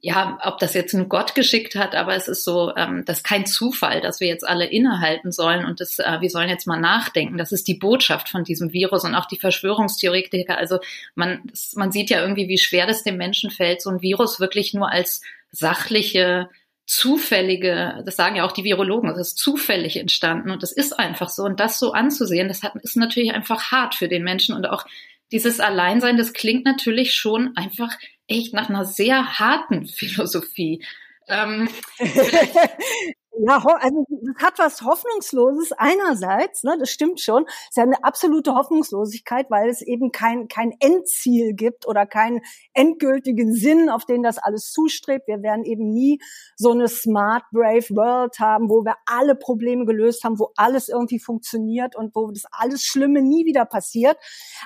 ja, 0.00 0.38
ob 0.44 0.58
das 0.58 0.72
jetzt 0.72 0.94
ein 0.94 1.10
Gott 1.10 1.34
geschickt 1.34 1.74
hat, 1.74 1.94
aber 1.94 2.14
es 2.14 2.26
ist 2.26 2.42
so, 2.42 2.74
ähm, 2.74 3.04
das 3.04 3.18
ist 3.18 3.24
kein 3.24 3.44
Zufall, 3.44 4.00
dass 4.00 4.20
wir 4.20 4.28
jetzt 4.28 4.48
alle 4.48 4.64
innehalten 4.64 5.30
sollen 5.30 5.66
und 5.66 5.80
das, 5.80 5.98
äh, 5.98 6.20
wir 6.22 6.30
sollen 6.30 6.48
jetzt 6.48 6.66
mal 6.66 6.80
nachdenken. 6.80 7.36
Das 7.36 7.52
ist 7.52 7.68
die 7.68 7.74
Botschaft 7.74 8.30
von 8.30 8.44
diesem 8.44 8.72
Virus 8.72 9.04
und 9.04 9.14
auch 9.14 9.26
die 9.26 9.38
Verschwörungstheoretiker. 9.38 10.56
Also 10.56 10.78
man, 11.14 11.42
man 11.74 11.92
sieht 11.92 12.08
ja 12.08 12.22
irgendwie, 12.22 12.48
wie 12.48 12.58
schwer 12.58 12.86
das 12.86 13.02
dem 13.02 13.18
Menschen 13.18 13.50
fällt, 13.50 13.82
so 13.82 13.90
ein 13.90 14.00
Virus 14.00 14.40
wirklich 14.40 14.72
nur 14.72 14.90
als 14.90 15.20
sachliche 15.50 16.48
zufällige, 16.90 18.02
das 18.04 18.16
sagen 18.16 18.34
ja 18.34 18.44
auch 18.44 18.50
die 18.50 18.64
Virologen, 18.64 19.10
das 19.10 19.28
ist 19.28 19.38
zufällig 19.38 19.96
entstanden 19.96 20.50
und 20.50 20.64
das 20.64 20.72
ist 20.72 20.98
einfach 20.98 21.28
so. 21.28 21.44
Und 21.44 21.60
das 21.60 21.78
so 21.78 21.92
anzusehen, 21.92 22.48
das 22.48 22.64
hat, 22.64 22.74
ist 22.82 22.96
natürlich 22.96 23.32
einfach 23.32 23.70
hart 23.70 23.94
für 23.94 24.08
den 24.08 24.24
Menschen 24.24 24.56
und 24.56 24.68
auch 24.68 24.84
dieses 25.30 25.60
Alleinsein, 25.60 26.16
das 26.16 26.32
klingt 26.32 26.64
natürlich 26.64 27.14
schon 27.14 27.56
einfach 27.56 27.96
echt 28.26 28.54
nach 28.54 28.68
einer 28.68 28.84
sehr 28.84 29.38
harten 29.38 29.86
Philosophie. 29.86 30.84
Ähm, 31.28 31.68
Ja, 33.38 33.58
also 33.58 34.04
das 34.08 34.42
hat 34.44 34.58
was 34.58 34.82
Hoffnungsloses 34.82 35.72
einerseits, 35.72 36.64
ne, 36.64 36.76
das 36.78 36.90
stimmt 36.90 37.20
schon. 37.20 37.44
Es 37.46 37.68
ist 37.70 37.76
ja 37.76 37.84
eine 37.84 38.02
absolute 38.02 38.54
Hoffnungslosigkeit, 38.54 39.50
weil 39.50 39.68
es 39.70 39.82
eben 39.82 40.10
kein, 40.10 40.48
kein 40.48 40.74
Endziel 40.80 41.54
gibt 41.54 41.86
oder 41.86 42.06
keinen 42.06 42.40
endgültigen 42.74 43.54
Sinn, 43.54 43.88
auf 43.88 44.04
den 44.04 44.24
das 44.24 44.38
alles 44.38 44.72
zustrebt. 44.72 45.28
Wir 45.28 45.42
werden 45.42 45.64
eben 45.64 45.90
nie 45.90 46.20
so 46.56 46.72
eine 46.72 46.88
smart, 46.88 47.44
brave 47.52 47.88
World 47.90 48.40
haben, 48.40 48.68
wo 48.68 48.84
wir 48.84 48.96
alle 49.06 49.36
Probleme 49.36 49.86
gelöst 49.86 50.24
haben, 50.24 50.38
wo 50.38 50.50
alles 50.56 50.88
irgendwie 50.88 51.20
funktioniert 51.20 51.94
und 51.96 52.14
wo 52.16 52.30
das 52.32 52.44
alles 52.50 52.82
Schlimme 52.82 53.22
nie 53.22 53.46
wieder 53.46 53.64
passiert. 53.64 54.18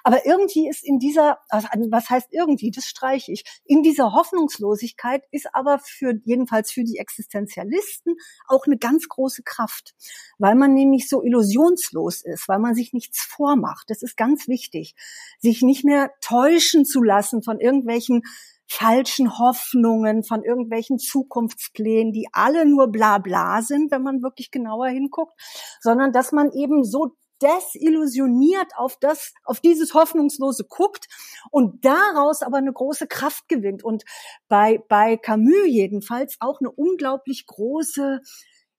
Aber 0.04 0.25
irgendwie 0.26 0.68
ist 0.68 0.85
in 0.85 0.99
dieser, 0.99 1.38
also 1.50 1.68
was 1.90 2.09
heißt 2.09 2.28
irgendwie, 2.33 2.71
das 2.71 2.87
streiche 2.87 3.30
ich, 3.30 3.44
in 3.66 3.83
dieser 3.83 4.12
Hoffnungslosigkeit 4.14 5.23
ist 5.30 5.54
aber 5.54 5.78
für, 5.78 6.14
jedenfalls 6.25 6.73
für 6.73 6.83
die 6.83 6.97
Existenzialisten 6.97 8.16
auch 8.55 8.67
eine 8.67 8.79
ganz 8.79 9.09
große 9.09 9.43
Kraft, 9.43 9.95
weil 10.39 10.55
man 10.55 10.75
nämlich 10.75 11.09
so 11.09 11.23
illusionslos 11.23 12.23
ist, 12.23 12.49
weil 12.49 12.59
man 12.59 12.75
sich 12.75 12.93
nichts 12.93 13.23
vormacht. 13.23 13.91
Das 13.91 14.03
ist 14.03 14.17
ganz 14.17 14.49
wichtig, 14.49 14.95
sich 15.41 15.63
nicht 15.63 15.85
mehr 15.85 16.11
täuschen 16.21 16.85
zu 16.85 17.03
lassen 17.03 17.43
von 17.43 17.61
irgendwelchen 17.61 18.23
falschen 18.67 19.39
Hoffnungen, 19.39 20.25
von 20.25 20.43
irgendwelchen 20.43 20.99
Zukunftsplänen, 20.99 22.13
die 22.13 22.29
alle 22.33 22.67
nur 22.67 22.89
bla 22.89 23.19
bla 23.19 23.63
sind, 23.63 23.91
wenn 23.91 24.03
man 24.03 24.23
wirklich 24.23 24.51
genauer 24.51 24.89
hinguckt, 24.89 25.39
sondern 25.81 26.13
dass 26.13 26.33
man 26.33 26.51
eben 26.53 26.85
so 26.85 27.15
desillusioniert 27.43 28.73
auf 28.76 28.97
das, 29.00 29.33
auf 29.45 29.61
dieses 29.61 29.95
Hoffnungslose 29.95 30.64
guckt 30.64 31.07
und 31.50 31.85
daraus 31.85 32.43
aber 32.43 32.59
eine 32.59 32.73
große 32.73 33.07
Kraft 33.07 33.49
gewinnt 33.49 33.85
und 33.85 34.05
bei, 34.49 34.83
bei 34.88 35.17
Camus 35.17 35.67
jedenfalls 35.67 36.37
auch 36.41 36.61
eine 36.61 36.71
unglaublich 36.71 37.47
große 37.47 38.21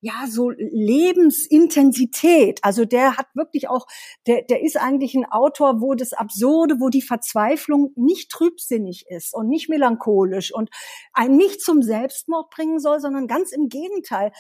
ja, 0.06 0.28
so 0.30 0.52
Lebensintensität. 0.52 2.64
Also 2.64 2.86
der 2.86 3.18
hat 3.18 3.26
wirklich 3.34 3.68
auch, 3.70 3.88
der, 4.28 4.44
der 4.44 4.62
ist 4.62 4.78
eigentlich 4.78 5.16
ein 5.16 5.26
Autor, 5.26 5.82
wo 5.82 5.96
das 5.96 6.14
Absurde, 6.14 6.76
wo 6.80 6.90
die 6.90 7.02
Verzweiflung 7.02 7.92
nicht 7.96 8.30
trübsinnig 8.30 9.08
ist 9.10 9.34
und 9.34 9.50
nicht 9.50 9.68
melancholisch 9.68 10.54
und 10.54 10.70
einen 11.12 11.38
nicht 11.38 11.60
zum 11.60 11.82
Selbstmord 11.82 12.52
bringen 12.52 12.80
soll, 12.80 13.00
sondern 13.00 13.26
ganz 13.26 13.52
im 13.52 13.68
Gegenteil 13.68 14.32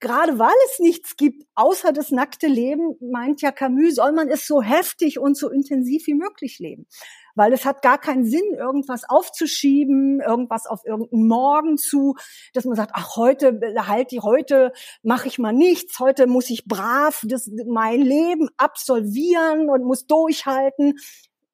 gerade 0.00 0.38
weil 0.38 0.54
es 0.66 0.78
nichts 0.78 1.16
gibt, 1.16 1.44
außer 1.54 1.92
das 1.92 2.10
nackte 2.10 2.46
Leben, 2.46 2.96
meint 3.00 3.42
ja 3.42 3.50
Camus, 3.50 3.96
soll 3.96 4.12
man 4.12 4.28
es 4.28 4.46
so 4.46 4.62
heftig 4.62 5.18
und 5.18 5.36
so 5.36 5.50
intensiv 5.50 6.06
wie 6.06 6.14
möglich 6.14 6.58
leben. 6.58 6.86
Weil 7.34 7.52
es 7.52 7.64
hat 7.64 7.82
gar 7.82 7.98
keinen 7.98 8.24
Sinn, 8.24 8.54
irgendwas 8.56 9.02
aufzuschieben, 9.08 10.20
irgendwas 10.20 10.66
auf 10.66 10.84
irgendeinen 10.84 11.26
Morgen 11.26 11.78
zu, 11.78 12.14
dass 12.52 12.64
man 12.64 12.76
sagt, 12.76 12.92
ach, 12.94 13.16
heute 13.16 13.60
halt 13.86 14.10
die, 14.10 14.20
heute 14.20 14.72
mache 15.02 15.28
ich 15.28 15.38
mal 15.38 15.52
nichts, 15.52 15.98
heute 16.00 16.26
muss 16.26 16.50
ich 16.50 16.64
brav 16.64 17.22
das, 17.26 17.50
mein 17.66 18.02
Leben 18.02 18.48
absolvieren 18.56 19.68
und 19.68 19.84
muss 19.84 20.06
durchhalten. 20.06 20.94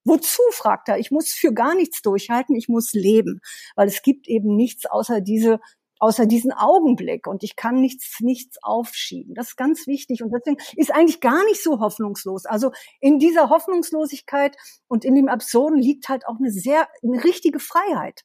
Wozu, 0.06 0.42
fragt 0.50 0.88
er. 0.88 0.98
Ich 0.98 1.10
muss 1.10 1.32
für 1.32 1.54
gar 1.54 1.74
nichts 1.74 2.02
durchhalten, 2.02 2.54
ich 2.54 2.68
muss 2.68 2.92
leben. 2.92 3.40
Weil 3.74 3.88
es 3.88 4.02
gibt 4.02 4.28
eben 4.28 4.54
nichts 4.54 4.84
außer 4.84 5.22
diese 5.22 5.60
außer 6.04 6.26
diesen 6.26 6.52
Augenblick 6.52 7.26
und 7.26 7.42
ich 7.42 7.56
kann 7.56 7.80
nichts, 7.80 8.20
nichts 8.20 8.58
aufschieben. 8.62 9.34
Das 9.34 9.49
ist 9.49 9.56
ganz 9.56 9.87
wichtig 9.87 10.23
und 10.23 10.30
deswegen 10.34 10.58
ist 10.76 10.92
eigentlich 10.92 11.20
gar 11.20 11.42
nicht 11.44 11.62
so 11.62 11.80
hoffnungslos. 11.80 12.44
Also 12.44 12.73
in 13.00 13.18
dieser 13.18 13.49
Hoffnungslosigkeit 13.49 14.54
und 14.87 15.06
in 15.06 15.14
dem 15.14 15.28
Absurden 15.28 15.78
liegt 15.78 16.11
halt 16.11 16.28
auch 16.28 16.37
eine 16.38 16.50
sehr, 16.50 16.88
eine 17.02 17.25
richtige 17.25 17.58
Freiheit 17.58 18.25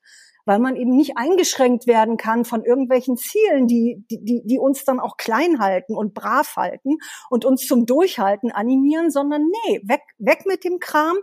weil 0.50 0.58
man 0.58 0.76
eben 0.76 0.96
nicht 0.96 1.16
eingeschränkt 1.16 1.86
werden 1.86 2.18
kann 2.18 2.44
von 2.44 2.64
irgendwelchen 2.64 3.18
Zielen, 3.18 3.68
die, 3.68 4.04
die, 4.10 4.42
die 4.44 4.58
uns 4.58 4.84
dann 4.84 5.00
auch 5.00 5.16
klein 5.16 5.60
halten 5.60 5.94
und 5.94 6.16
brav 6.16 6.56
halten 6.56 6.98
und 7.30 7.46
uns 7.46 7.68
zum 7.68 7.86
Durchhalten 7.86 8.52
animieren, 8.52 9.12
sondern 9.12 9.44
nee, 9.44 9.80
weg, 9.84 10.02
weg 10.18 10.48
mit 10.48 10.64
dem 10.64 10.80
Kram 10.80 11.18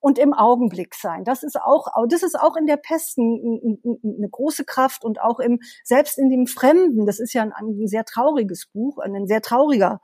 und 0.00 0.18
im 0.18 0.32
Augenblick 0.32 0.96
sein. 0.96 1.22
Das 1.22 1.44
ist 1.44 1.60
auch, 1.62 1.86
das 2.08 2.24
ist 2.24 2.34
auch 2.34 2.56
in 2.56 2.66
der 2.66 2.76
Pest 2.76 3.18
eine 3.18 4.28
große 4.28 4.64
Kraft 4.64 5.04
und 5.04 5.20
auch 5.20 5.38
im, 5.38 5.60
selbst 5.84 6.18
in 6.18 6.28
dem 6.28 6.48
Fremden. 6.48 7.06
Das 7.06 7.20
ist 7.20 7.34
ja 7.34 7.42
ein, 7.42 7.52
ein 7.52 7.86
sehr 7.86 8.04
trauriges 8.04 8.66
Buch, 8.66 8.98
ein 8.98 9.28
sehr 9.28 9.42
trauriger 9.42 10.00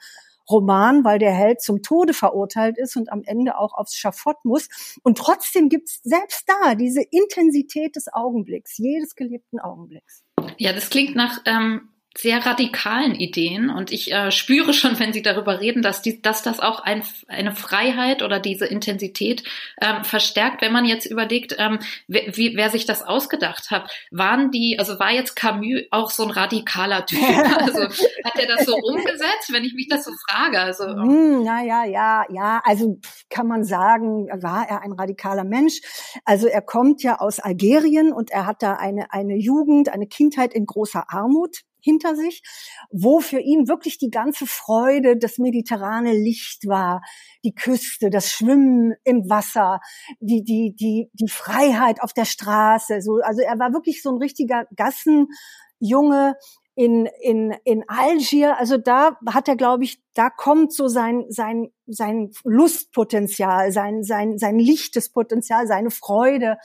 Roman, 0.51 1.05
weil 1.05 1.19
der 1.19 1.33
Held 1.33 1.61
zum 1.61 1.83
Tode 1.83 2.15
verurteilt 2.15 2.79
ist 2.79 2.97
und 2.97 3.13
am 3.13 3.23
Ende 3.25 3.59
auch 3.59 3.75
aufs 3.75 3.97
Schafott 3.97 4.45
muss. 4.45 4.69
Und 5.03 5.19
trotzdem 5.19 5.69
gibt's 5.69 6.01
selbst 6.03 6.45
da 6.47 6.75
diese 6.75 7.03
Intensität 7.03 7.97
des 7.97 8.13
Augenblicks, 8.13 8.79
jedes 8.79 9.15
gelebten 9.15 9.61
Augenblicks. 9.61 10.25
Ja, 10.57 10.73
das 10.73 10.91
klingt 10.91 11.15
nach 11.15 11.41
ähm, 11.47 11.89
sehr 12.17 12.45
radikalen 12.45 13.15
Ideen 13.15 13.71
und 13.71 13.93
ich 13.93 14.13
äh, 14.13 14.33
spüre 14.33 14.73
schon, 14.73 14.99
wenn 14.99 15.13
Sie 15.13 15.23
darüber 15.23 15.61
reden, 15.61 15.83
dass, 15.83 16.03
die, 16.03 16.21
dass 16.21 16.43
das 16.43 16.59
auch 16.59 16.81
ein, 16.81 17.05
eine 17.29 17.55
Freiheit 17.55 18.23
oder 18.23 18.41
diese 18.41 18.67
Intensität 18.67 19.45
ähm, 19.81 20.03
verstärkt. 20.03 20.61
Wenn 20.61 20.73
man 20.73 20.85
jetzt 20.85 21.07
überlegt, 21.07 21.55
ähm, 21.59 21.79
wer, 22.09 22.37
wie, 22.37 22.57
wer 22.57 22.71
sich 22.71 22.87
das 22.87 23.03
ausgedacht 23.03 23.71
hat, 23.71 23.91
waren 24.11 24.51
die, 24.51 24.79
also 24.81 24.99
war 24.99 25.13
jetzt 25.13 25.37
Camus 25.37 25.83
auch 25.91 26.11
so 26.11 26.25
ein 26.25 26.31
radikaler 26.31 27.07
Typ? 27.07 27.19
Also 27.59 27.83
hat 28.25 28.39
er 28.39 28.47
das 28.47 28.67
so 28.67 28.75
umgesetzt, 28.77 29.53
wenn 29.53 29.65
ich 29.65 29.75
mich 29.75 29.89
das 29.89 30.05
so 30.05 30.13
frage? 30.29 30.61
Also, 30.61 30.85
hm, 30.87 31.43
ja, 31.45 31.63
ja, 31.63 31.85
ja, 31.85 32.25
ja. 32.31 32.61
Also 32.65 32.99
kann 33.31 33.47
man 33.47 33.65
sagen, 33.65 34.29
war 34.43 34.69
er 34.69 34.83
ein 34.83 34.93
radikaler 34.93 35.45
Mensch. 35.45 35.81
Also 36.25 36.47
er 36.47 36.63
kommt 36.63 37.03
ja 37.03 37.19
aus 37.19 37.41
Algerien 37.41 38.13
und 38.13 38.31
er 38.31 38.47
hat 38.47 38.63
da 38.63 38.75
eine 38.75 39.13
eine 39.13 39.37
Jugend, 39.37 39.89
eine 39.89 40.07
Kindheit 40.07 40.55
in 40.55 40.67
großer 40.67 41.05
Armut 41.09 41.63
hinter 41.81 42.17
sich, 42.17 42.43
wo 42.91 43.21
für 43.21 43.41
ihn 43.41 43.69
wirklich 43.69 43.99
die 43.99 44.11
ganze 44.11 44.47
Freude 44.47 45.17
das 45.17 45.39
mediterrane 45.39 46.13
Licht 46.13 46.67
war, 46.67 47.03
die 47.45 47.55
Küste, 47.55 48.11
das 48.11 48.31
Schwimmen 48.31 48.95
im 49.05 49.29
Wasser, 49.29 49.81
die 50.21 50.43
die 50.43 50.75
die 50.79 51.11
die 51.13 51.29
Freiheit 51.29 52.03
auf 52.03 52.13
der 52.13 52.25
Straße. 52.25 53.01
So, 53.01 53.21
also 53.23 53.43
er 53.43 53.59
war 53.59 53.73
wirklich 53.73 54.03
so 54.03 54.11
ein 54.11 54.19
richtiger 54.19 54.67
Gassenjunge 54.77 56.35
in 56.75 57.09
in 57.21 57.55
in 57.65 57.85
Algier. 57.89 58.57
Also 58.57 58.79
da 58.79 59.19
hat 59.29 59.49
er, 59.49 59.57
glaube 59.57 59.85
ich, 59.85 60.01
da 60.15 60.31
kommt 60.31 60.73
so 60.73 60.89
sein 60.89 61.25
sein 61.29 61.71
sein 61.87 62.31
Lustpotenzial, 62.45 63.73
sein 63.73 64.05
sein 64.05 64.39
sein 64.39 64.59
lichtes 64.59 65.11
Potenzial, 65.11 65.67
seine 65.67 65.91
Freude 65.91 66.57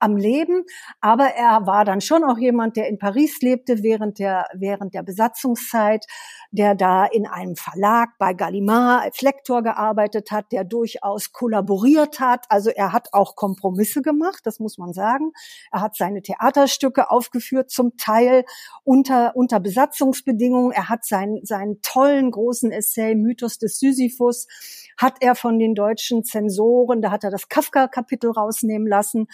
am 0.00 0.16
Leben. 0.16 0.64
Aber 1.00 1.26
er 1.26 1.66
war 1.66 1.84
dann 1.84 2.00
schon 2.00 2.24
auch 2.24 2.38
jemand, 2.38 2.76
der 2.76 2.88
in 2.88 2.98
Paris 2.98 3.40
lebte 3.40 3.82
während 3.82 4.18
der, 4.18 4.46
während 4.54 4.94
der 4.94 5.02
Besatzungszeit, 5.02 6.06
der 6.50 6.74
da 6.74 7.04
in 7.04 7.26
einem 7.26 7.56
Verlag 7.56 8.10
bei 8.18 8.34
Gallimard 8.34 9.04
als 9.04 9.22
Lektor 9.22 9.62
gearbeitet 9.62 10.30
hat, 10.30 10.50
der 10.50 10.64
durchaus 10.64 11.32
kollaboriert 11.32 12.18
hat. 12.18 12.46
Also 12.48 12.70
er 12.70 12.92
hat 12.92 13.08
auch 13.12 13.36
Kompromisse 13.36 14.02
gemacht, 14.02 14.40
das 14.44 14.58
muss 14.58 14.78
man 14.78 14.92
sagen. 14.92 15.32
Er 15.70 15.80
hat 15.82 15.96
seine 15.96 16.22
Theaterstücke 16.22 17.10
aufgeführt, 17.10 17.70
zum 17.70 17.96
Teil 17.96 18.44
unter, 18.82 19.36
unter 19.36 19.60
Besatzungsbedingungen. 19.60 20.72
Er 20.72 20.88
hat 20.88 21.04
seinen, 21.04 21.44
seinen 21.44 21.80
tollen 21.82 22.30
großen 22.30 22.72
Essay 22.72 23.14
Mythos 23.14 23.58
des 23.58 23.78
Sisyphus 23.78 24.46
hat 24.96 25.16
er 25.20 25.34
von 25.34 25.58
den 25.58 25.74
deutschen 25.74 26.24
Zensoren, 26.24 27.00
da 27.00 27.10
hat 27.10 27.24
er 27.24 27.30
das 27.30 27.48
Kafka-Kapitel 27.48 28.30
rausnehmen 28.30 28.86
lassen. 28.86 29.26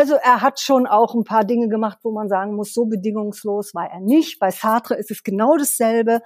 Also 0.00 0.14
er 0.14 0.40
hat 0.40 0.58
schon 0.60 0.86
auch 0.86 1.14
ein 1.14 1.24
paar 1.24 1.44
Dinge 1.44 1.68
gemacht, 1.68 1.98
wo 2.02 2.10
man 2.10 2.26
sagen 2.26 2.56
muss, 2.56 2.72
so 2.72 2.86
bedingungslos 2.86 3.74
war 3.74 3.90
er 3.90 4.00
nicht. 4.00 4.38
Bei 4.38 4.50
Sartre 4.50 4.94
ist 4.94 5.10
es 5.10 5.22
genau 5.22 5.58
dasselbe. 5.58 6.22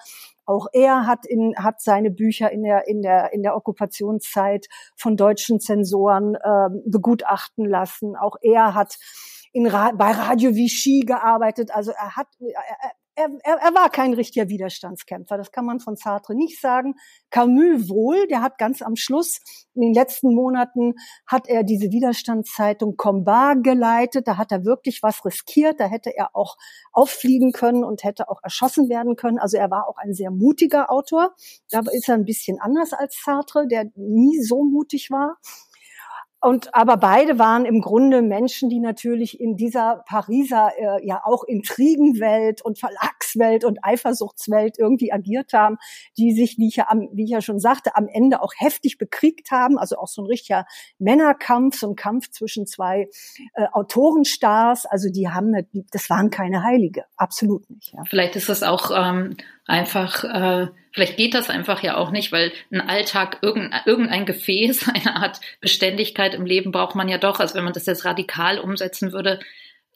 Auch 0.46 0.68
er 0.72 1.08
hat, 1.08 1.26
in, 1.26 1.56
hat 1.58 1.80
seine 1.80 2.12
Bücher 2.12 2.52
in 2.52 2.62
der, 2.62 2.86
in 2.86 3.02
der, 3.02 3.32
in 3.32 3.42
der 3.42 3.56
Okkupationszeit 3.56 4.68
von 4.96 5.16
deutschen 5.16 5.58
Zensoren 5.58 6.36
äh, 6.36 6.68
begutachten 6.86 7.68
lassen. 7.68 8.14
Auch 8.14 8.36
er 8.42 8.74
hat 8.76 8.94
in, 9.52 9.64
bei 9.64 10.12
Radio 10.12 10.54
Vichy 10.54 11.00
gearbeitet. 11.04 11.74
Also 11.74 11.90
er 11.90 12.14
hat, 12.14 12.28
er, 12.38 12.92
er, 13.16 13.28
er, 13.42 13.56
er 13.56 13.74
war 13.74 13.90
kein 13.90 14.14
richtiger 14.14 14.48
Widerstandskämpfer. 14.48 15.36
Das 15.36 15.52
kann 15.52 15.64
man 15.64 15.80
von 15.80 15.96
Sartre 15.96 16.34
nicht 16.34 16.60
sagen. 16.60 16.94
Camus 17.30 17.88
wohl, 17.88 18.26
der 18.28 18.42
hat 18.42 18.58
ganz 18.58 18.82
am 18.82 18.96
Schluss, 18.96 19.40
in 19.74 19.82
den 19.82 19.94
letzten 19.94 20.34
Monaten, 20.34 20.94
hat 21.26 21.48
er 21.48 21.62
diese 21.64 21.90
Widerstandszeitung 21.90 22.96
Combat 22.96 23.62
geleitet. 23.62 24.28
Da 24.28 24.36
hat 24.36 24.52
er 24.52 24.64
wirklich 24.64 25.02
was 25.02 25.24
riskiert. 25.24 25.80
Da 25.80 25.86
hätte 25.86 26.16
er 26.16 26.34
auch 26.34 26.56
auffliegen 26.92 27.52
können 27.52 27.84
und 27.84 28.04
hätte 28.04 28.28
auch 28.28 28.40
erschossen 28.42 28.88
werden 28.88 29.16
können. 29.16 29.38
Also 29.38 29.56
er 29.56 29.70
war 29.70 29.88
auch 29.88 29.96
ein 29.98 30.14
sehr 30.14 30.30
mutiger 30.30 30.90
Autor. 30.90 31.34
Da 31.70 31.80
ist 31.92 32.08
er 32.08 32.14
ein 32.14 32.24
bisschen 32.24 32.60
anders 32.60 32.92
als 32.92 33.20
Sartre, 33.24 33.66
der 33.66 33.90
nie 33.96 34.40
so 34.42 34.64
mutig 34.64 35.10
war. 35.10 35.38
Und 36.44 36.74
aber 36.74 36.98
beide 36.98 37.38
waren 37.38 37.64
im 37.64 37.80
Grunde 37.80 38.20
Menschen, 38.20 38.68
die 38.68 38.78
natürlich 38.78 39.40
in 39.40 39.56
dieser 39.56 40.04
Pariser 40.06 40.72
äh, 40.76 41.06
ja 41.06 41.22
auch 41.24 41.42
Intrigenwelt 41.44 42.60
und 42.60 42.78
Verlagswelt 42.78 43.64
und 43.64 43.78
Eifersuchtswelt 43.82 44.78
irgendwie 44.78 45.10
agiert 45.10 45.54
haben, 45.54 45.78
die 46.18 46.34
sich, 46.34 46.58
wie 46.58 46.68
ich 46.68 46.76
ja, 46.76 46.88
am, 46.90 47.08
wie 47.14 47.24
ich 47.24 47.30
ja 47.30 47.40
schon 47.40 47.60
sagte, 47.60 47.96
am 47.96 48.08
Ende 48.08 48.42
auch 48.42 48.52
heftig 48.58 48.98
bekriegt 48.98 49.52
haben. 49.52 49.78
Also 49.78 49.96
auch 49.96 50.06
so 50.06 50.20
ein 50.20 50.26
richtiger 50.26 50.66
Männerkampf, 50.98 51.78
so 51.78 51.88
ein 51.88 51.96
Kampf 51.96 52.30
zwischen 52.30 52.66
zwei 52.66 53.08
äh, 53.54 53.64
Autorenstars. 53.72 54.84
Also 54.84 55.08
die 55.08 55.30
haben, 55.30 55.54
das 55.92 56.10
waren 56.10 56.28
keine 56.28 56.62
Heilige, 56.62 57.06
absolut 57.16 57.70
nicht. 57.70 57.94
Ja. 57.94 58.02
Vielleicht 58.04 58.36
ist 58.36 58.50
es 58.50 58.62
auch 58.62 58.90
ähm, 58.94 59.38
einfach, 59.66 60.24
äh, 60.24 60.68
vielleicht 60.92 61.16
geht 61.16 61.34
das 61.34 61.50
einfach 61.50 61.82
ja 61.82 61.96
auch 61.96 62.10
nicht, 62.10 62.32
weil 62.32 62.52
ein 62.70 62.80
Alltag, 62.80 63.38
irgendein, 63.42 63.82
irgendein 63.86 64.26
Gefäß, 64.26 64.88
eine 64.94 65.16
Art 65.16 65.40
Beständigkeit 65.60 66.34
im 66.34 66.46
Leben 66.46 66.72
braucht 66.72 66.94
man 66.94 67.08
ja 67.08 67.18
doch. 67.18 67.40
Also 67.40 67.54
wenn 67.54 67.64
man 67.64 67.72
das 67.72 67.86
jetzt 67.86 68.04
radikal 68.04 68.58
umsetzen 68.58 69.12
würde, 69.12 69.40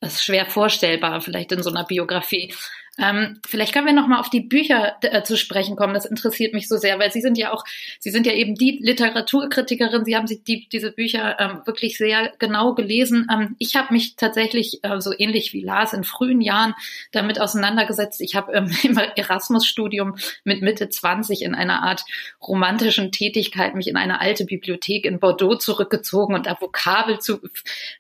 das 0.01 0.15
ist 0.15 0.25
schwer 0.25 0.47
vorstellbar, 0.47 1.21
vielleicht 1.21 1.53
in 1.53 1.63
so 1.63 1.71
einer 1.71 1.85
Biografie. 1.85 2.55
Ähm, 2.99 3.41
vielleicht 3.47 3.73
können 3.73 3.87
wir 3.87 3.93
noch 3.93 4.09
mal 4.09 4.19
auf 4.19 4.31
die 4.31 4.41
Bücher 4.41 4.97
äh, 5.03 5.23
zu 5.23 5.37
sprechen 5.37 5.77
kommen. 5.77 5.95
Das 5.95 6.05
interessiert 6.05 6.55
mich 6.55 6.69
so 6.69 6.77
sehr, 6.77 6.99
weil 6.99 7.13
Sie 7.13 7.21
sind 7.21 7.39
ja 7.39 7.53
auch, 7.53 7.65
Sie 8.01 8.11
sind 8.11 8.27
ja 8.27 8.33
eben 8.33 8.55
die 8.55 8.79
Literaturkritikerin. 8.83 10.05
Sie 10.05 10.17
haben 10.17 10.27
sich 10.27 10.43
die, 10.43 10.69
diese 10.69 10.91
Bücher 10.91 11.39
ähm, 11.39 11.63
wirklich 11.65 11.97
sehr 11.97 12.33
genau 12.39 12.75
gelesen. 12.75 13.29
Ähm, 13.33 13.55
ich 13.59 13.77
habe 13.77 13.93
mich 13.93 14.17
tatsächlich 14.17 14.83
äh, 14.83 15.01
so 15.01 15.13
ähnlich 15.17 15.53
wie 15.53 15.63
Lars 15.63 15.93
in 15.93 16.05
frühen 16.05 16.41
Jahren 16.41 16.75
damit 17.13 17.41
auseinandergesetzt. 17.41 18.21
Ich 18.21 18.35
habe 18.35 18.53
ähm, 18.53 18.71
im 18.83 18.99
Erasmus-Studium 18.99 20.17
mit 20.45 20.63
Mitte 20.63 20.89
20 20.89 21.43
in 21.43 21.55
einer 21.55 21.83
Art 21.83 22.05
romantischen 22.43 23.13
Tätigkeit 23.13 23.75
mich 23.75 23.89
in 23.89 23.97
eine 23.97 24.21
alte 24.21 24.45
Bibliothek 24.45 25.05
in 25.05 25.21
Bordeaux 25.21 25.57
zurückgezogen 25.57 26.35
und 26.35 26.47
da 26.47 26.61
Vokabel 26.61 27.19
zu 27.21 27.41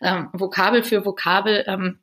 ähm, 0.01 0.29
Vokabel 0.33 0.83
für 0.83 1.05
Vokabel 1.05 1.65
ähm, 1.67 1.99